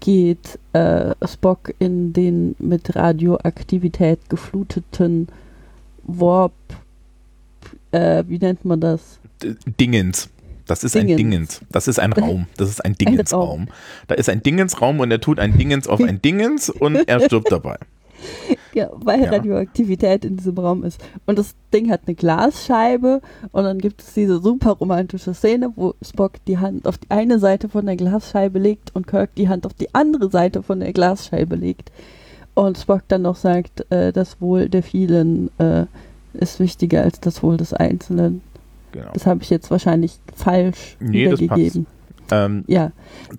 [0.00, 5.28] geht äh, Spock in den mit Radioaktivität gefluteten
[6.04, 6.52] Warp,
[7.92, 9.18] äh, wie nennt man das?
[9.78, 10.28] Dingens.
[10.66, 11.18] Das ist ein Dingens.
[11.18, 11.60] Dingens.
[11.70, 12.46] Das ist ein Raum.
[12.56, 12.98] Das ist ein Raum.
[12.98, 13.68] Dingensraum.
[14.06, 17.50] Da ist ein Dingensraum und er tut ein Dingens auf ein Dingens und er stirbt
[17.50, 17.78] dabei.
[18.74, 19.30] Ja, weil Ja.
[19.30, 21.00] Radioaktivität in diesem Raum ist.
[21.26, 23.20] Und das Ding hat eine Glasscheibe
[23.52, 27.38] und dann gibt es diese super romantische Szene, wo Spock die Hand auf die eine
[27.38, 30.92] Seite von der Glasscheibe legt und Kirk die Hand auf die andere Seite von der
[30.92, 31.90] Glasscheibe legt.
[32.54, 35.86] Und Spock dann noch sagt, äh, das Wohl der vielen äh,
[36.34, 38.42] ist wichtiger als das Wohl des Einzelnen.
[38.92, 39.10] Genau.
[39.12, 41.86] Das habe ich jetzt wahrscheinlich falsch Nee, das wiedergegeben.
[42.30, 42.92] Ähm, Ja.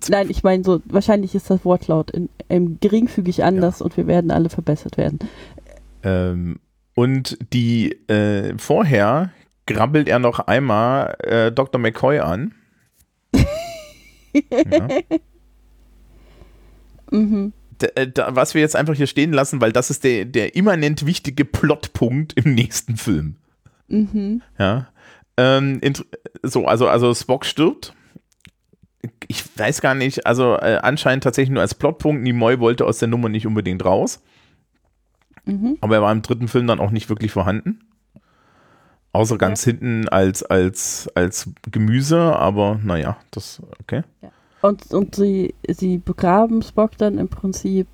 [0.08, 4.30] Nein, ich meine so, wahrscheinlich ist das Wortlaut in, in geringfügig anders und wir werden
[4.30, 5.18] alle verbessert werden.
[6.02, 6.58] ähm,
[6.94, 9.30] und die äh, vorher
[9.66, 11.80] grabbelt er noch einmal äh, Dr.
[11.80, 12.52] McCoy an.
[14.32, 14.88] ja.
[17.10, 17.52] Mhm.
[17.80, 20.54] D äh, da, was wir jetzt einfach hier stehen lassen, weil das ist der, der
[20.54, 23.36] immanent wichtige Plotpunkt im nächsten Film.
[23.88, 24.42] Mhm.
[24.58, 24.88] Ja.
[25.36, 25.80] Ähm,
[26.42, 27.94] so, also, also Spock stirbt.
[29.30, 32.24] Ich weiß gar nicht, also äh, anscheinend tatsächlich nur als Plotpunkt.
[32.24, 34.20] Nimoy wollte aus der Nummer nicht unbedingt raus.
[35.44, 35.78] Mhm.
[35.80, 37.78] Aber er war im dritten Film dann auch nicht wirklich vorhanden.
[39.12, 44.02] Außer ganz hinten als, als, als Gemüse, aber naja, das, okay.
[44.62, 47.86] Und, und sie, sie begraben Spock dann im Prinzip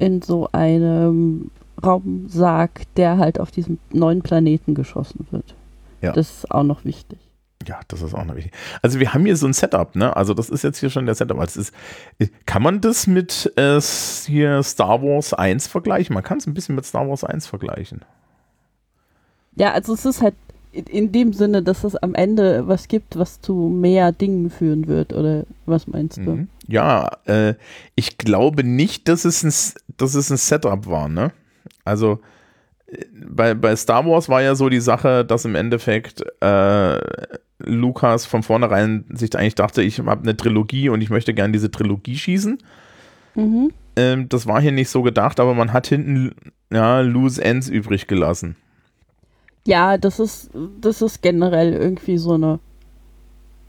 [0.00, 5.54] in so einem Raumsarg, der halt auf diesem neuen Planeten geschossen wird.
[6.02, 6.10] Ja.
[6.10, 7.20] Das ist auch noch wichtig.
[7.66, 8.52] Ja, das ist auch noch wichtig.
[8.82, 10.16] Also wir haben hier so ein Setup, ne?
[10.16, 11.38] Also das ist jetzt hier schon der Setup.
[11.40, 11.74] Das ist,
[12.46, 16.14] kann man das mit äh, hier Star Wars 1 vergleichen?
[16.14, 18.02] Man kann es ein bisschen mit Star Wars 1 vergleichen.
[19.56, 20.34] Ja, also es ist halt
[20.72, 25.12] in, dem Sinne, dass es am Ende was gibt, was zu mehr Dingen führen wird,
[25.12, 26.32] oder was meinst du?
[26.32, 26.48] Mhm.
[26.66, 27.54] Ja, äh,
[27.94, 29.52] ich glaube nicht, dass es ein,
[29.96, 31.32] dass es ein Setup war, ne?
[31.84, 32.33] Also äh,
[33.12, 36.98] bei, bei Star Wars war ja so die Sache, dass im Endeffekt äh,
[37.58, 41.70] Lukas von vornherein sich eigentlich dachte, ich habe eine Trilogie und ich möchte gerne diese
[41.70, 42.58] Trilogie schießen.
[43.34, 43.72] Mhm.
[43.96, 46.34] Ähm, das war hier nicht so gedacht, aber man hat hinten
[46.72, 48.56] ja, Loose Ends übrig gelassen.
[49.66, 52.58] Ja, das ist, das ist generell irgendwie so eine,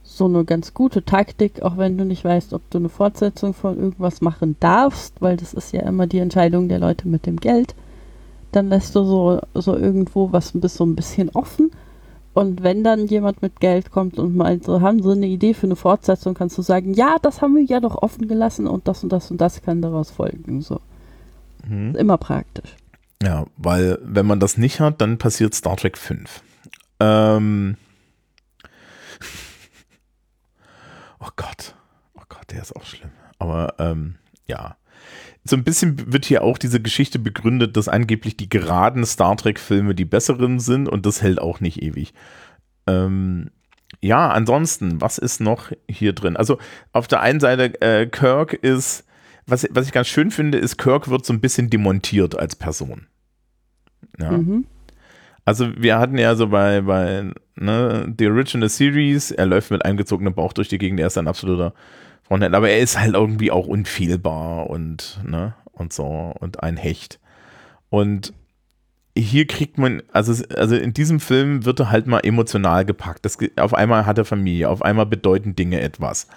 [0.04, 3.78] so eine ganz gute Taktik, auch wenn du nicht weißt, ob du eine Fortsetzung von
[3.78, 7.76] irgendwas machen darfst, weil das ist ja immer die Entscheidung der Leute mit dem Geld.
[8.56, 11.72] Dann lässt du so, so irgendwo was ein bisschen, so ein bisschen offen.
[12.34, 15.68] Und wenn dann jemand mit Geld kommt und meint, so haben sie eine Idee für
[15.68, 19.04] eine Fortsetzung, kannst du sagen, ja, das haben wir ja doch offen gelassen und das
[19.04, 20.62] und das und das kann daraus folgen.
[20.62, 20.80] So.
[21.68, 21.96] Mhm.
[21.96, 22.76] Immer praktisch.
[23.24, 26.42] Ja, weil wenn man das nicht hat, dann passiert Star Trek 5.
[27.00, 27.78] Ähm
[31.20, 31.76] oh Gott,
[32.16, 33.12] oh Gott, der ist auch schlimm.
[33.38, 34.16] Aber ähm,
[34.48, 34.76] ja,
[35.48, 39.94] so ein bisschen wird hier auch diese Geschichte begründet, dass angeblich die geraden Star Trek-Filme
[39.94, 42.14] die besseren sind und das hält auch nicht ewig.
[42.88, 43.52] Ähm,
[44.02, 46.36] ja, ansonsten, was ist noch hier drin?
[46.36, 46.58] Also
[46.92, 49.06] auf der einen Seite, äh, Kirk ist,
[49.46, 53.06] was, was ich ganz schön finde, ist, Kirk wird so ein bisschen demontiert als Person.
[54.20, 54.32] Ja.
[54.32, 54.66] Mhm.
[55.46, 60.34] Also wir hatten ja so bei, bei ne, The Original Series, er läuft mit eingezogenem
[60.34, 61.76] Bauch durch die Gegend, er ist ein absoluter
[62.28, 67.20] Frontend, aber er ist halt irgendwie auch unfehlbar und, ne, und so und ein Hecht.
[67.90, 68.34] Und
[69.18, 73.26] hier kriegt man, also, also in diesem Film wird er halt mal emotional gepackt.
[73.26, 76.28] Das, auf einmal hat er Familie, auf einmal bedeuten Dinge etwas.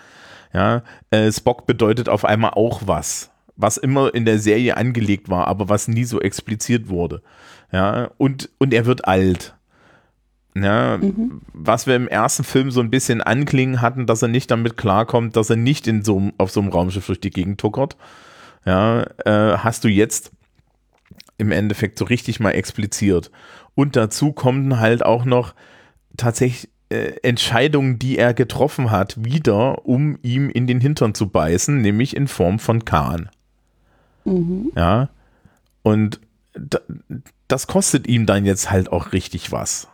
[0.52, 5.48] Ja, äh, Spock bedeutet auf einmal auch was, was immer in der Serie angelegt war,
[5.48, 7.22] aber was nie so expliziert wurde.
[7.72, 9.54] Ja, und, und er wird alt.
[10.62, 11.40] Ja, mhm.
[11.52, 15.36] Was wir im ersten Film so ein bisschen anklingen hatten, dass er nicht damit klarkommt,
[15.36, 17.96] dass er nicht in so, auf so einem Raumschiff durch die Gegend tuckert.
[18.64, 20.32] Ja, äh, hast du jetzt
[21.38, 23.30] im Endeffekt so richtig mal expliziert.
[23.74, 25.54] Und dazu kommen halt auch noch
[26.16, 31.80] tatsächlich äh, Entscheidungen, die er getroffen hat, wieder, um ihm in den Hintern zu beißen,
[31.80, 33.28] nämlich in Form von Kahn.
[34.24, 34.72] Mhm.
[34.74, 35.10] Ja.
[35.82, 36.20] Und
[37.46, 39.88] das kostet ihm dann jetzt halt auch richtig was.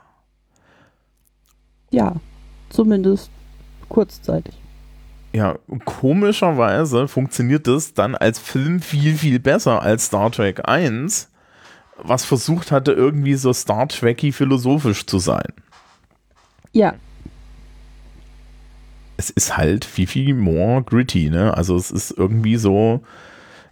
[1.95, 2.17] Ja,
[2.71, 3.31] zumindest
[3.89, 4.53] kurzzeitig.
[5.33, 11.31] Ja, komischerweise funktioniert das dann als Film viel, viel besser als Star Trek 1,
[12.03, 15.53] was versucht hatte, irgendwie so Star Trekky philosophisch zu sein.
[16.73, 16.95] Ja.
[19.17, 21.57] Es ist halt viel, viel more gritty, ne?
[21.57, 23.05] Also es ist irgendwie so,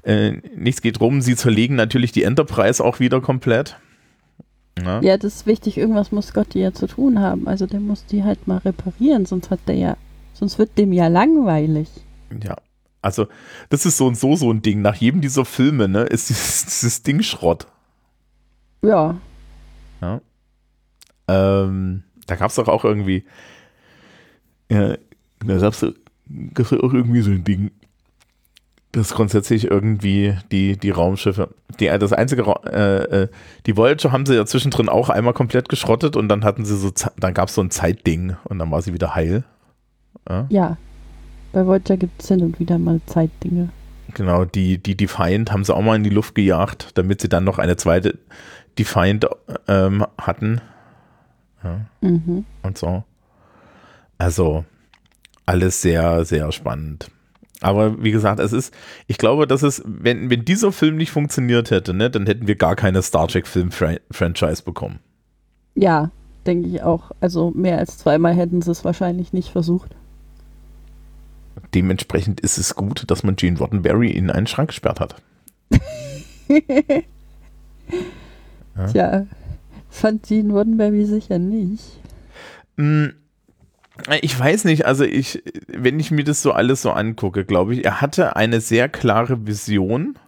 [0.04, 3.76] äh, nichts geht rum, sie zerlegen natürlich die Enterprise auch wieder komplett.
[4.78, 5.00] Ja.
[5.02, 7.46] ja, das ist wichtig, irgendwas muss Scotty ja zu tun haben.
[7.46, 9.96] Also der muss die halt mal reparieren, sonst hat der ja,
[10.32, 11.88] sonst wird dem ja langweilig.
[12.42, 12.56] Ja.
[13.02, 13.26] Also,
[13.68, 14.80] das ist so und so so ein Ding.
[14.80, 17.66] Nach jedem dieser Filme, ne, ist dieses, dieses Ding Schrott.
[18.82, 19.16] Ja.
[20.00, 20.20] Ja.
[21.28, 23.24] Ähm, da gab es doch auch irgendwie,
[24.70, 24.96] ja,
[25.44, 27.72] da gab es auch irgendwie so ein Ding,
[28.92, 31.48] das grundsätzlich irgendwie die, die Raumschiffe,
[31.81, 33.28] die, das einzige, äh, äh,
[33.66, 36.90] die Voyager haben sie ja zwischendrin auch einmal komplett geschrottet und dann hatten sie so,
[37.18, 39.44] dann gab es so ein Zeitding und dann war sie wieder heil.
[40.28, 40.76] Ja, ja.
[41.52, 43.70] bei Voyager gibt es hin und wieder mal Zeitdinge.
[44.14, 47.44] Genau, die, die Defiant haben sie auch mal in die Luft gejagt, damit sie dann
[47.44, 48.18] noch eine zweite
[48.78, 49.26] Defiant
[49.68, 50.61] ähm, hatten.
[51.64, 51.81] Ja.
[52.02, 52.44] Mhm.
[52.62, 53.05] Und so.
[54.18, 54.66] Also,
[55.46, 57.11] alles sehr, sehr spannend.
[57.62, 58.75] Aber wie gesagt, es ist,
[59.07, 62.57] ich glaube, dass es, wenn, wenn dieser Film nicht funktioniert hätte, ne, dann hätten wir
[62.57, 64.98] gar keine Star Trek-Film-Franchise bekommen.
[65.75, 66.11] Ja,
[66.44, 67.12] denke ich auch.
[67.20, 69.94] Also mehr als zweimal hätten sie es wahrscheinlich nicht versucht.
[71.75, 75.14] Dementsprechend ist es gut, dass man Gene Roddenberry in einen Schrank gesperrt hat.
[78.77, 78.87] ja.
[78.90, 79.27] Tja,
[79.88, 82.01] fand Gene Roddenberry sicher nicht.
[82.77, 83.07] Mm,
[84.20, 87.85] ich weiß nicht, also ich, wenn ich mir das so alles so angucke, glaube ich,
[87.85, 90.18] er hatte eine sehr klare Vision.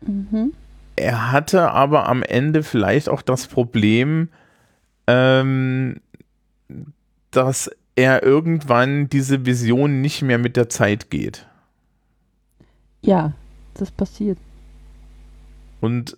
[0.00, 0.52] Mhm.
[0.96, 4.28] Er hatte aber am Ende vielleicht auch das Problem,
[5.06, 6.00] ähm,
[7.30, 11.46] dass er irgendwann diese Vision nicht mehr mit der Zeit geht.
[13.00, 13.32] Ja,
[13.74, 14.38] das passiert.
[15.80, 16.16] Und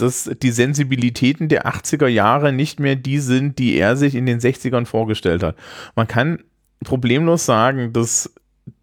[0.00, 4.40] dass die Sensibilitäten der 80er Jahre nicht mehr die sind, die er sich in den
[4.40, 5.56] 60ern vorgestellt hat.
[5.94, 6.42] Man kann
[6.84, 8.32] problemlos sagen, dass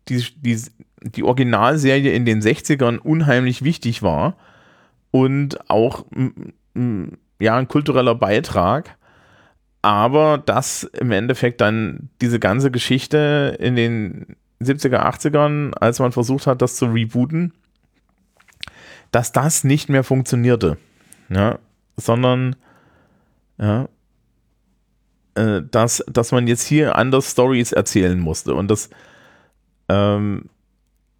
[0.09, 0.61] die, die,
[1.01, 4.37] die Originalserie in den 60ern unheimlich wichtig war
[5.11, 6.05] und auch
[7.39, 8.95] ja, ein kultureller Beitrag.
[9.81, 16.47] Aber dass im Endeffekt dann diese ganze Geschichte in den 70er, 80ern, als man versucht
[16.47, 17.53] hat, das zu rebooten,
[19.11, 20.77] dass das nicht mehr funktionierte
[21.29, 21.59] ja,
[21.95, 22.55] sondern
[23.59, 23.87] ja,
[25.35, 28.89] äh, dass, dass man jetzt hier anders Stories erzählen musste und das
[29.89, 30.49] ähm,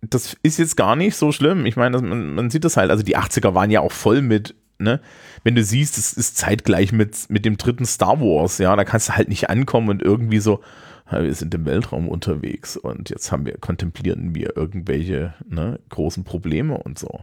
[0.01, 1.65] das ist jetzt gar nicht so schlimm.
[1.65, 4.55] Ich meine, man, man, sieht das halt, also die 80er waren ja auch voll mit,
[4.79, 5.01] ne,
[5.43, 9.09] wenn du siehst, es ist zeitgleich mit, mit dem dritten Star Wars, ja, da kannst
[9.09, 10.61] du halt nicht ankommen und irgendwie so,
[11.09, 16.77] wir sind im Weltraum unterwegs und jetzt haben wir, kontemplieren wir irgendwelche ne, großen Probleme
[16.77, 17.21] und so.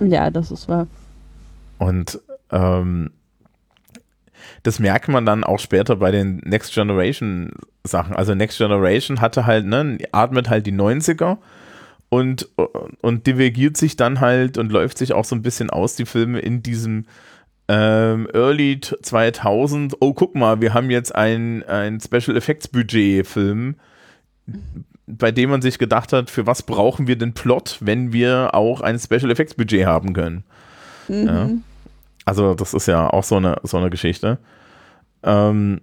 [0.00, 0.86] Ja, das ist wahr.
[1.78, 2.20] Und
[2.52, 3.10] ähm,
[4.62, 7.52] das merkt man dann auch später bei den Next Generation
[7.84, 8.14] Sachen.
[8.14, 11.38] Also Next Generation hatte halt, ne, atmet halt die 90er
[12.08, 12.48] und,
[13.00, 16.38] und divergiert sich dann halt und läuft sich auch so ein bisschen aus, die Filme
[16.40, 17.06] in diesem
[17.68, 19.96] ähm, Early 2000.
[20.00, 23.76] Oh, guck mal, wir haben jetzt ein, ein Special Effects Budget Film,
[25.06, 28.80] bei dem man sich gedacht hat, für was brauchen wir den Plot, wenn wir auch
[28.80, 30.44] ein Special Effects Budget haben können.
[31.08, 31.26] Mhm.
[31.26, 31.50] Ja.
[32.24, 34.38] Also das ist ja auch so eine, so eine Geschichte.
[35.22, 35.80] Ähm,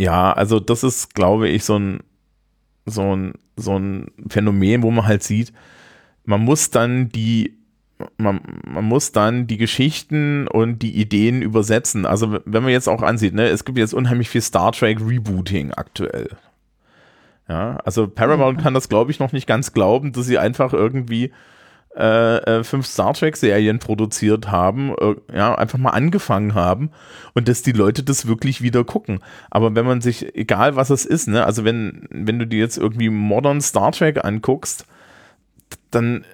[0.00, 2.00] Ja, also das ist, glaube ich, so ein,
[2.86, 5.52] so ein, so ein Phänomen, wo man halt sieht,
[6.24, 7.58] man muss dann die,
[8.16, 12.06] man, man muss dann die Geschichten und die Ideen übersetzen.
[12.06, 15.72] Also wenn man jetzt auch ansieht, ne, es gibt jetzt unheimlich viel Star Trek Rebooting
[15.72, 16.30] aktuell.
[17.48, 21.32] Ja, also Paramount kann das, glaube ich, noch nicht ganz glauben, dass sie einfach irgendwie
[21.98, 26.90] äh, äh, fünf Star Trek-Serien produziert haben, äh, ja, einfach mal angefangen haben
[27.34, 29.18] und dass die Leute das wirklich wieder gucken.
[29.50, 32.78] Aber wenn man sich, egal was es ist, ne, also wenn, wenn du dir jetzt
[32.78, 34.86] irgendwie Modern Star Trek anguckst,
[35.90, 36.24] dann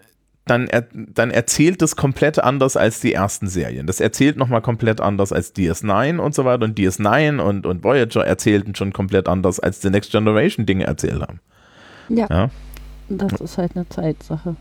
[0.46, 3.86] dann, er, dann erzählt es komplett anders als die ersten Serien.
[3.86, 6.66] Das erzählt nochmal komplett anders als DS9 und so weiter.
[6.66, 11.22] Und DS9 und, und Voyager erzählten schon komplett anders, als die Next Generation Dinge erzählt
[11.22, 11.40] haben.
[12.10, 12.26] Ja.
[12.28, 12.50] ja?
[13.08, 14.56] Das ist halt eine Zeitsache.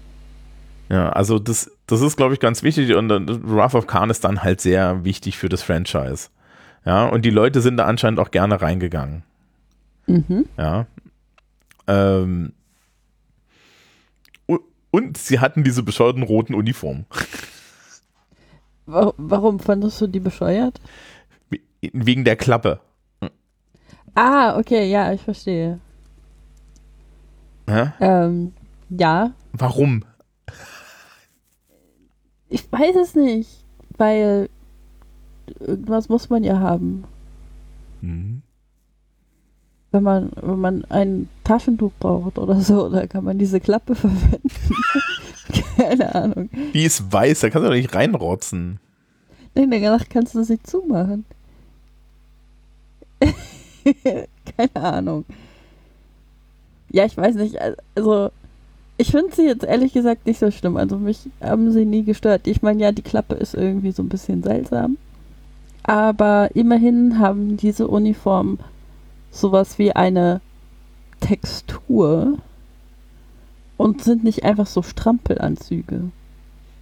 [0.89, 4.43] Ja, also das, das ist, glaube ich, ganz wichtig und Wrath of Khan ist dann
[4.43, 6.29] halt sehr wichtig für das Franchise.
[6.85, 9.23] Ja, und die Leute sind da anscheinend auch gerne reingegangen.
[10.05, 10.45] Mhm.
[10.57, 10.85] Ja.
[11.87, 12.53] Ähm,
[14.91, 17.07] und sie hatten diese bescheuerten roten Uniformen.
[18.85, 20.79] Warum fandest du die bescheuert?
[21.81, 22.79] Wegen der Klappe.
[24.13, 25.79] Ah, okay, ja, ich verstehe.
[27.99, 28.53] Ähm,
[28.89, 29.31] ja.
[29.53, 30.05] Warum?
[32.53, 33.49] Ich weiß es nicht,
[33.97, 34.47] weil
[35.59, 37.03] irgendwas muss man ja haben.
[38.01, 38.43] Mhm
[39.93, 44.49] wenn man, wenn man ein Taschentuch braucht oder so, da kann man diese Klappe verwenden.
[45.77, 46.49] Keine Ahnung.
[46.73, 48.79] Die ist weiß, da kannst du doch nicht reinrotzen.
[49.53, 51.25] Nein, danach kannst du sie zumachen.
[54.57, 55.25] Keine Ahnung.
[56.89, 57.59] Ja, ich weiß nicht.
[57.95, 58.31] Also,
[59.03, 60.77] ich finde sie jetzt ehrlich gesagt nicht so schlimm.
[60.77, 62.47] Also, mich haben sie nie gestört.
[62.47, 64.97] Ich meine, ja, die Klappe ist irgendwie so ein bisschen seltsam.
[65.83, 68.59] Aber immerhin haben diese Uniformen
[69.29, 70.39] sowas wie eine
[71.19, 72.37] Textur
[73.75, 76.03] und sind nicht einfach so Strampelanzüge.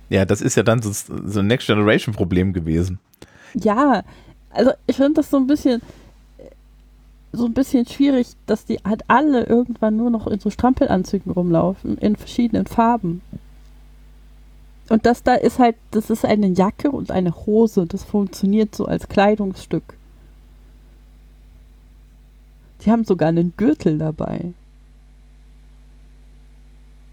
[0.09, 2.99] Ja, das ist ja dann so, so ein Next Generation Problem gewesen.
[3.55, 4.03] Ja,
[4.51, 5.82] also ich finde das so ein bisschen
[7.34, 11.98] so ein bisschen schwierig, dass die halt alle irgendwann nur noch in so Strampelanzügen rumlaufen,
[11.98, 13.22] in verschiedenen Farben.
[14.90, 18.86] Und das da ist halt, das ist eine Jacke und eine Hose, das funktioniert so
[18.86, 19.96] als Kleidungsstück.
[22.82, 24.54] Die haben sogar einen Gürtel dabei.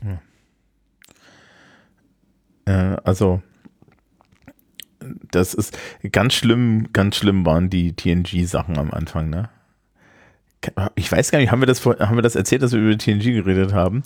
[0.02, 0.20] Ja.
[2.64, 3.42] Äh, also,
[5.30, 5.78] das ist
[6.10, 9.50] ganz schlimm, ganz schlimm waren die TNG-Sachen am Anfang, ne?
[10.96, 13.32] Ich weiß gar nicht, haben wir das, haben wir das erzählt, dass wir über TNG
[13.32, 14.02] geredet haben?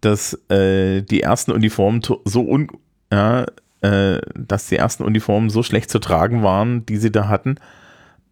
[0.00, 2.68] Dass äh, die ersten Uniformen so un,
[3.12, 3.46] ja,
[3.80, 7.56] äh, dass die ersten Uniformen so schlecht zu tragen waren, die sie da hatten,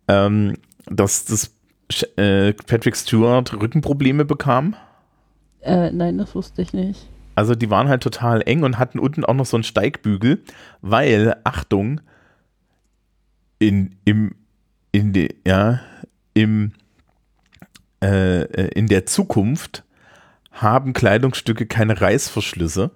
[0.08, 1.52] ähm, dass das
[2.16, 4.76] äh, Patrick Stewart Rückenprobleme bekam?
[5.60, 7.08] Äh, nein, das wusste ich nicht.
[7.34, 10.42] Also die waren halt total eng und hatten unten auch noch so einen Steigbügel,
[10.82, 12.00] weil, Achtung,
[13.58, 14.34] in, im,
[14.92, 15.80] in, de, ja,
[16.34, 16.72] im,
[18.02, 19.84] äh, äh, in der Zukunft
[20.52, 22.90] haben Kleidungsstücke keine Reißverschlüsse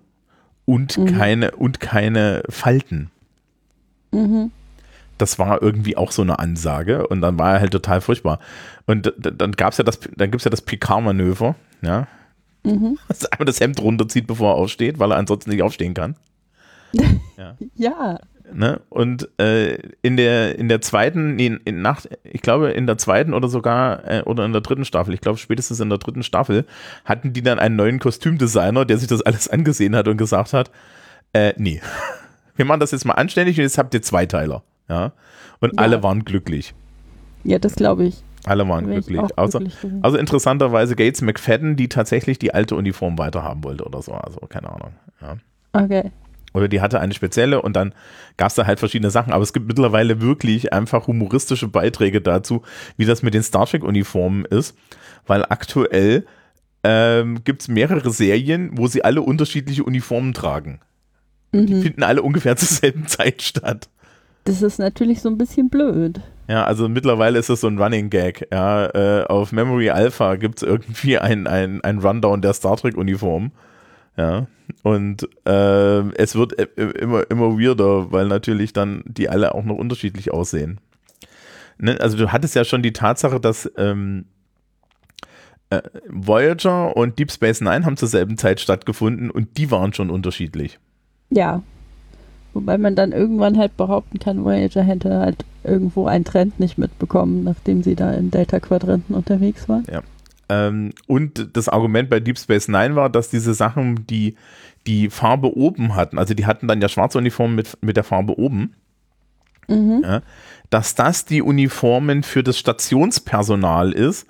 [0.65, 1.17] und, mhm.
[1.17, 3.11] keine, und keine Falten.
[4.13, 4.51] Mhm
[5.19, 8.39] das war irgendwie auch so eine Ansage und dann war er halt total furchtbar.
[8.87, 12.07] Und dann gab es ja das, dann gibt es ja das Picard-Manöver, ja.
[12.65, 12.99] Mhm.
[13.09, 16.17] Dass er einfach das Hemd runterzieht, bevor er aufsteht, weil er ansonsten nicht aufstehen kann.
[17.37, 17.57] ja.
[17.75, 18.19] ja.
[18.57, 18.81] Ne?
[18.89, 23.35] Und äh, in der in der zweiten, in, in nach, ich glaube in der zweiten
[23.35, 26.65] oder sogar äh, oder in der dritten Staffel, ich glaube spätestens in der dritten Staffel,
[27.05, 30.71] hatten die dann einen neuen Kostümdesigner, der sich das alles angesehen hat und gesagt hat,
[31.33, 31.81] äh, nee,
[32.57, 34.63] wir machen das jetzt mal anständig und jetzt habt ihr Zweiteiler.
[34.89, 35.11] Ja.
[35.59, 35.83] Und ja.
[35.83, 36.75] alle waren glücklich.
[37.43, 38.23] Ja, das glaube ich.
[38.45, 39.21] Alle waren glücklich.
[39.37, 44.13] Außer, glücklich also interessanterweise Gates McFadden, die tatsächlich die alte Uniform weiterhaben wollte oder so.
[44.13, 44.93] Also keine Ahnung.
[45.21, 45.37] Ja.
[45.73, 46.13] Okay.
[46.55, 47.93] Oder die hatte eine spezielle und dann
[48.37, 49.33] gab es da halt verschiedene Sachen.
[49.33, 52.63] Aber es gibt mittlerweile wirklich einfach humoristische Beiträge dazu,
[52.97, 54.77] wie das mit den Star Trek-Uniformen ist.
[55.27, 56.25] Weil aktuell
[56.85, 60.81] ähm, gibt es mehrere Serien, wo sie alle unterschiedliche Uniformen tragen.
[61.53, 61.67] Mhm.
[61.67, 63.89] Die finden alle ungefähr zur selben Zeit statt.
[64.45, 66.21] Das ist natürlich so ein bisschen blöd.
[66.49, 68.47] Ja, also mittlerweile ist es so ein Running Gag.
[68.53, 73.51] Ja, äh, auf Memory Alpha gibt es irgendwie ein, ein, ein Rundown der Star Trek-Uniform.
[74.17, 74.47] Ja,
[74.83, 76.67] und äh, es wird äh,
[76.99, 80.79] immer, immer weirder, weil natürlich dann die alle auch noch unterschiedlich aussehen.
[81.79, 82.01] Ne?
[82.01, 84.27] Also du hattest ja schon die Tatsache, dass ähm,
[85.71, 90.11] äh, Voyager und Deep Space Nine haben zur selben Zeit stattgefunden und die waren schon
[90.11, 90.79] unterschiedlich.
[91.31, 91.63] Ja,
[92.55, 97.43] Wobei man dann irgendwann halt behaupten kann, Voyager hätte halt irgendwo einen Trend nicht mitbekommen,
[97.43, 99.85] nachdem sie da in Delta-Quadranten unterwegs waren.
[99.91, 100.03] Ja.
[100.49, 104.37] Ähm, und das Argument bei Deep Space Nine war, dass diese Sachen, die
[104.87, 108.39] die Farbe oben hatten, also die hatten dann ja schwarze Uniformen mit, mit der Farbe
[108.39, 108.75] oben,
[109.67, 110.01] Mhm.
[110.05, 110.21] ja,
[110.69, 114.27] dass das die Uniformen für das Stationspersonal ist,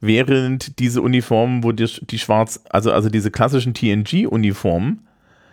[0.00, 5.06] während diese Uniformen, wo die, die schwarz, also, also diese klassischen TNG-Uniformen,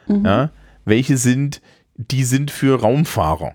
[0.07, 0.25] Mhm.
[0.25, 0.49] ja,
[0.85, 1.61] welche sind,
[1.95, 3.53] die sind für Raumfahrer.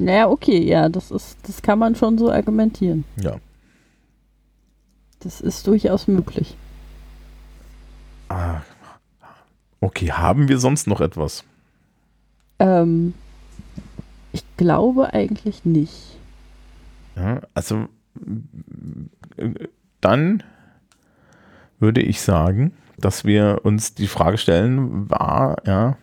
[0.00, 3.04] Naja, okay, ja, das ist, das kann man schon so argumentieren.
[3.22, 3.36] Ja.
[5.26, 6.56] Das ist durchaus möglich.
[8.28, 8.60] Ah,
[9.80, 11.42] Okay, haben wir sonst noch etwas?
[12.60, 13.12] Ähm,
[14.32, 16.16] ich glaube eigentlich nicht.
[17.16, 17.88] Ja, also
[19.36, 19.68] äh,
[20.00, 20.44] dann
[21.80, 25.98] würde ich sagen, dass wir uns die Frage stellen, war, ja,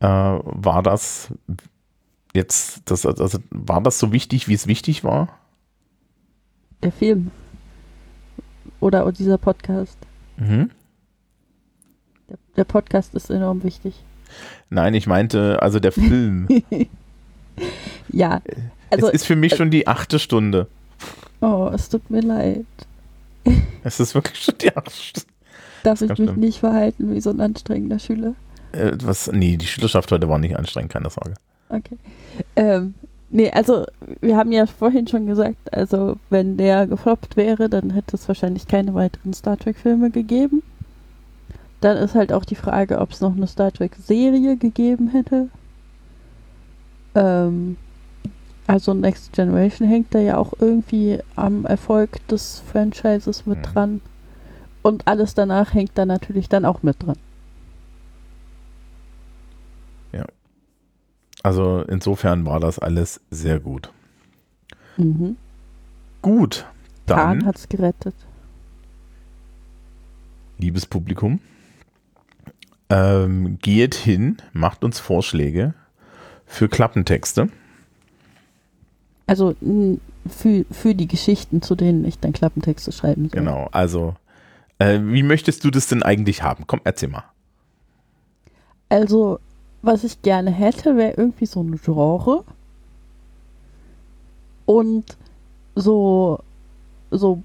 [0.00, 0.06] äh,
[0.42, 1.28] war das
[2.32, 5.43] jetzt, das, also war das so wichtig, wie es wichtig war?
[6.84, 7.30] Der Film.
[8.78, 9.96] Oder dieser Podcast.
[10.36, 10.70] Mhm.
[12.28, 14.04] Der, der Podcast ist enorm wichtig.
[14.68, 16.46] Nein, ich meinte, also der Film.
[18.08, 18.42] Ja.
[18.90, 20.66] Also, es ist für mich schon die achte Stunde.
[21.40, 22.66] oh, es tut mir leid.
[23.84, 25.28] Es ist wirklich schon die achte Stunde.
[25.84, 26.36] Darf ich mich schlimm.
[26.36, 28.34] nicht verhalten wie so ein anstrengender Schüler?
[28.72, 31.34] Äh, was, nee, die Schülerschaft heute war nicht anstrengend, keine Sorge.
[31.68, 31.96] Okay.
[32.56, 32.94] Ähm,
[33.34, 33.84] nee, also
[34.20, 38.66] wir haben ja vorhin schon gesagt, also wenn der gefloppt wäre, dann hätte es wahrscheinlich
[38.66, 40.62] keine weiteren Star Trek-Filme gegeben.
[41.82, 45.48] Dann ist halt auch die Frage, ob es noch eine Star Trek-Serie gegeben hätte.
[47.14, 47.76] Ähm,
[48.66, 53.62] also Next Generation hängt da ja auch irgendwie am Erfolg des Franchises mit Mhm.
[53.62, 54.00] dran.
[54.82, 57.16] Und alles danach hängt da natürlich dann auch mit dran.
[61.44, 63.92] Also insofern war das alles sehr gut.
[64.96, 65.36] Mhm.
[66.22, 66.64] Gut,
[67.04, 68.14] dann, hat's gerettet.
[70.56, 71.40] liebes Publikum,
[72.88, 75.74] ähm, geht hin, macht uns Vorschläge
[76.46, 77.50] für Klappentexte.
[79.26, 79.54] Also
[80.26, 83.38] für, für die Geschichten, zu denen ich dann Klappentexte schreiben soll.
[83.38, 84.16] Genau, also
[84.78, 86.64] äh, wie möchtest du das denn eigentlich haben?
[86.66, 87.24] Komm, erzähl mal.
[88.88, 89.40] Also,
[89.84, 92.44] was ich gerne hätte, wäre irgendwie so ein Genre.
[94.66, 95.04] Und
[95.74, 96.38] so,
[97.10, 97.42] so,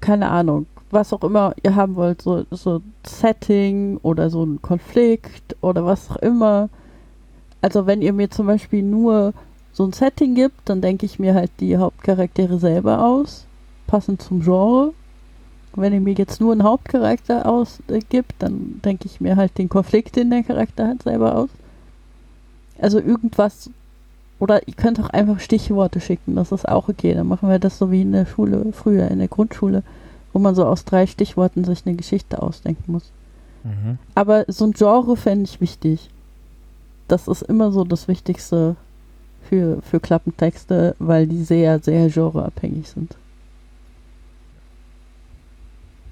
[0.00, 5.56] keine Ahnung, was auch immer ihr haben wollt, so, so Setting oder so ein Konflikt
[5.60, 6.68] oder was auch immer.
[7.60, 9.32] Also, wenn ihr mir zum Beispiel nur
[9.72, 13.46] so ein Setting gibt, dann denke ich mir halt die Hauptcharaktere selber aus,
[13.86, 14.92] passend zum Genre.
[15.74, 19.68] Wenn ihr mir jetzt nur einen Hauptcharakter ausgibt, äh, dann denke ich mir halt den
[19.68, 21.48] Konflikt, den der Charakter hat, selber aus.
[22.78, 23.70] Also irgendwas.
[24.40, 27.14] Oder ihr könnt auch einfach Stichworte schicken, das ist auch okay.
[27.14, 29.82] Dann machen wir das so wie in der Schule, früher in der Grundschule,
[30.32, 33.12] wo man so aus drei Stichworten sich eine Geschichte ausdenken muss.
[34.14, 36.10] Aber so ein Genre fände ich wichtig.
[37.08, 38.76] Das ist immer so das Wichtigste
[39.42, 43.16] für, für Klappentexte, weil die sehr, sehr genreabhängig sind.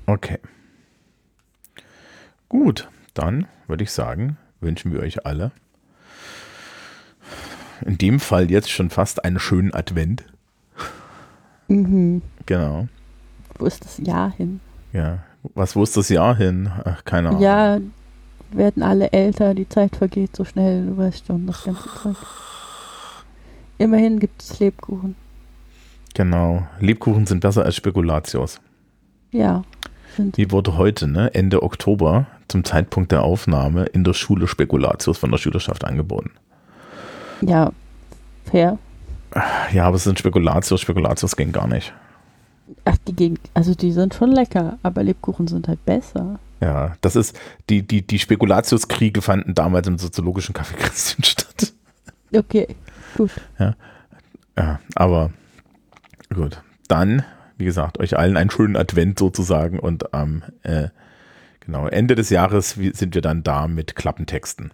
[0.06, 0.38] Okay.
[2.48, 5.52] Gut, dann würde ich sagen, wünschen wir euch alle
[7.82, 10.24] in dem Fall jetzt schon fast einen schönen Advent.
[11.68, 12.22] Mhm.
[12.46, 12.88] Genau.
[13.58, 14.60] Wo ist das Jahr hin?
[14.92, 15.18] Ja.
[15.54, 16.70] Was, wo ist das Jahr hin?
[16.84, 17.42] Ach, keine Ahnung.
[17.42, 17.78] Ja,
[18.52, 22.16] werden alle älter, die Zeit vergeht so schnell, du weißt schon, das ganze Zeug.
[23.78, 25.16] Immerhin gibt es Lebkuchen.
[26.14, 26.66] Genau.
[26.78, 28.60] Lebkuchen sind besser als Spekulatius.
[29.32, 29.64] Ja,
[30.18, 35.30] Die wurde heute, ne, Ende Oktober, zum Zeitpunkt der Aufnahme, in der Schule Spekulatius von
[35.30, 36.30] der Schülerschaft angeboten.
[37.42, 37.72] Ja
[38.44, 38.78] fair.
[39.72, 40.80] Ja, aber es sind Spekulatius.
[40.80, 41.92] Spekulatius ging gar nicht.
[42.84, 46.38] Ach, die gehen, also die sind schon lecker, aber Lebkuchen sind halt besser.
[46.60, 47.38] Ja, das ist,
[47.68, 51.72] die, die, die Spekulatiuskriege fanden damals im soziologischen Café Christian statt.
[52.34, 52.68] Okay,
[53.16, 53.30] gut.
[53.58, 55.30] Ja, aber
[56.34, 56.62] gut.
[56.88, 57.24] Dann,
[57.58, 60.88] wie gesagt, euch allen einen schönen Advent sozusagen und am äh,
[61.60, 64.70] genau, Ende des Jahres sind wir dann da mit Klappentexten.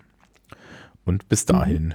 [1.05, 1.95] Und bis dahin,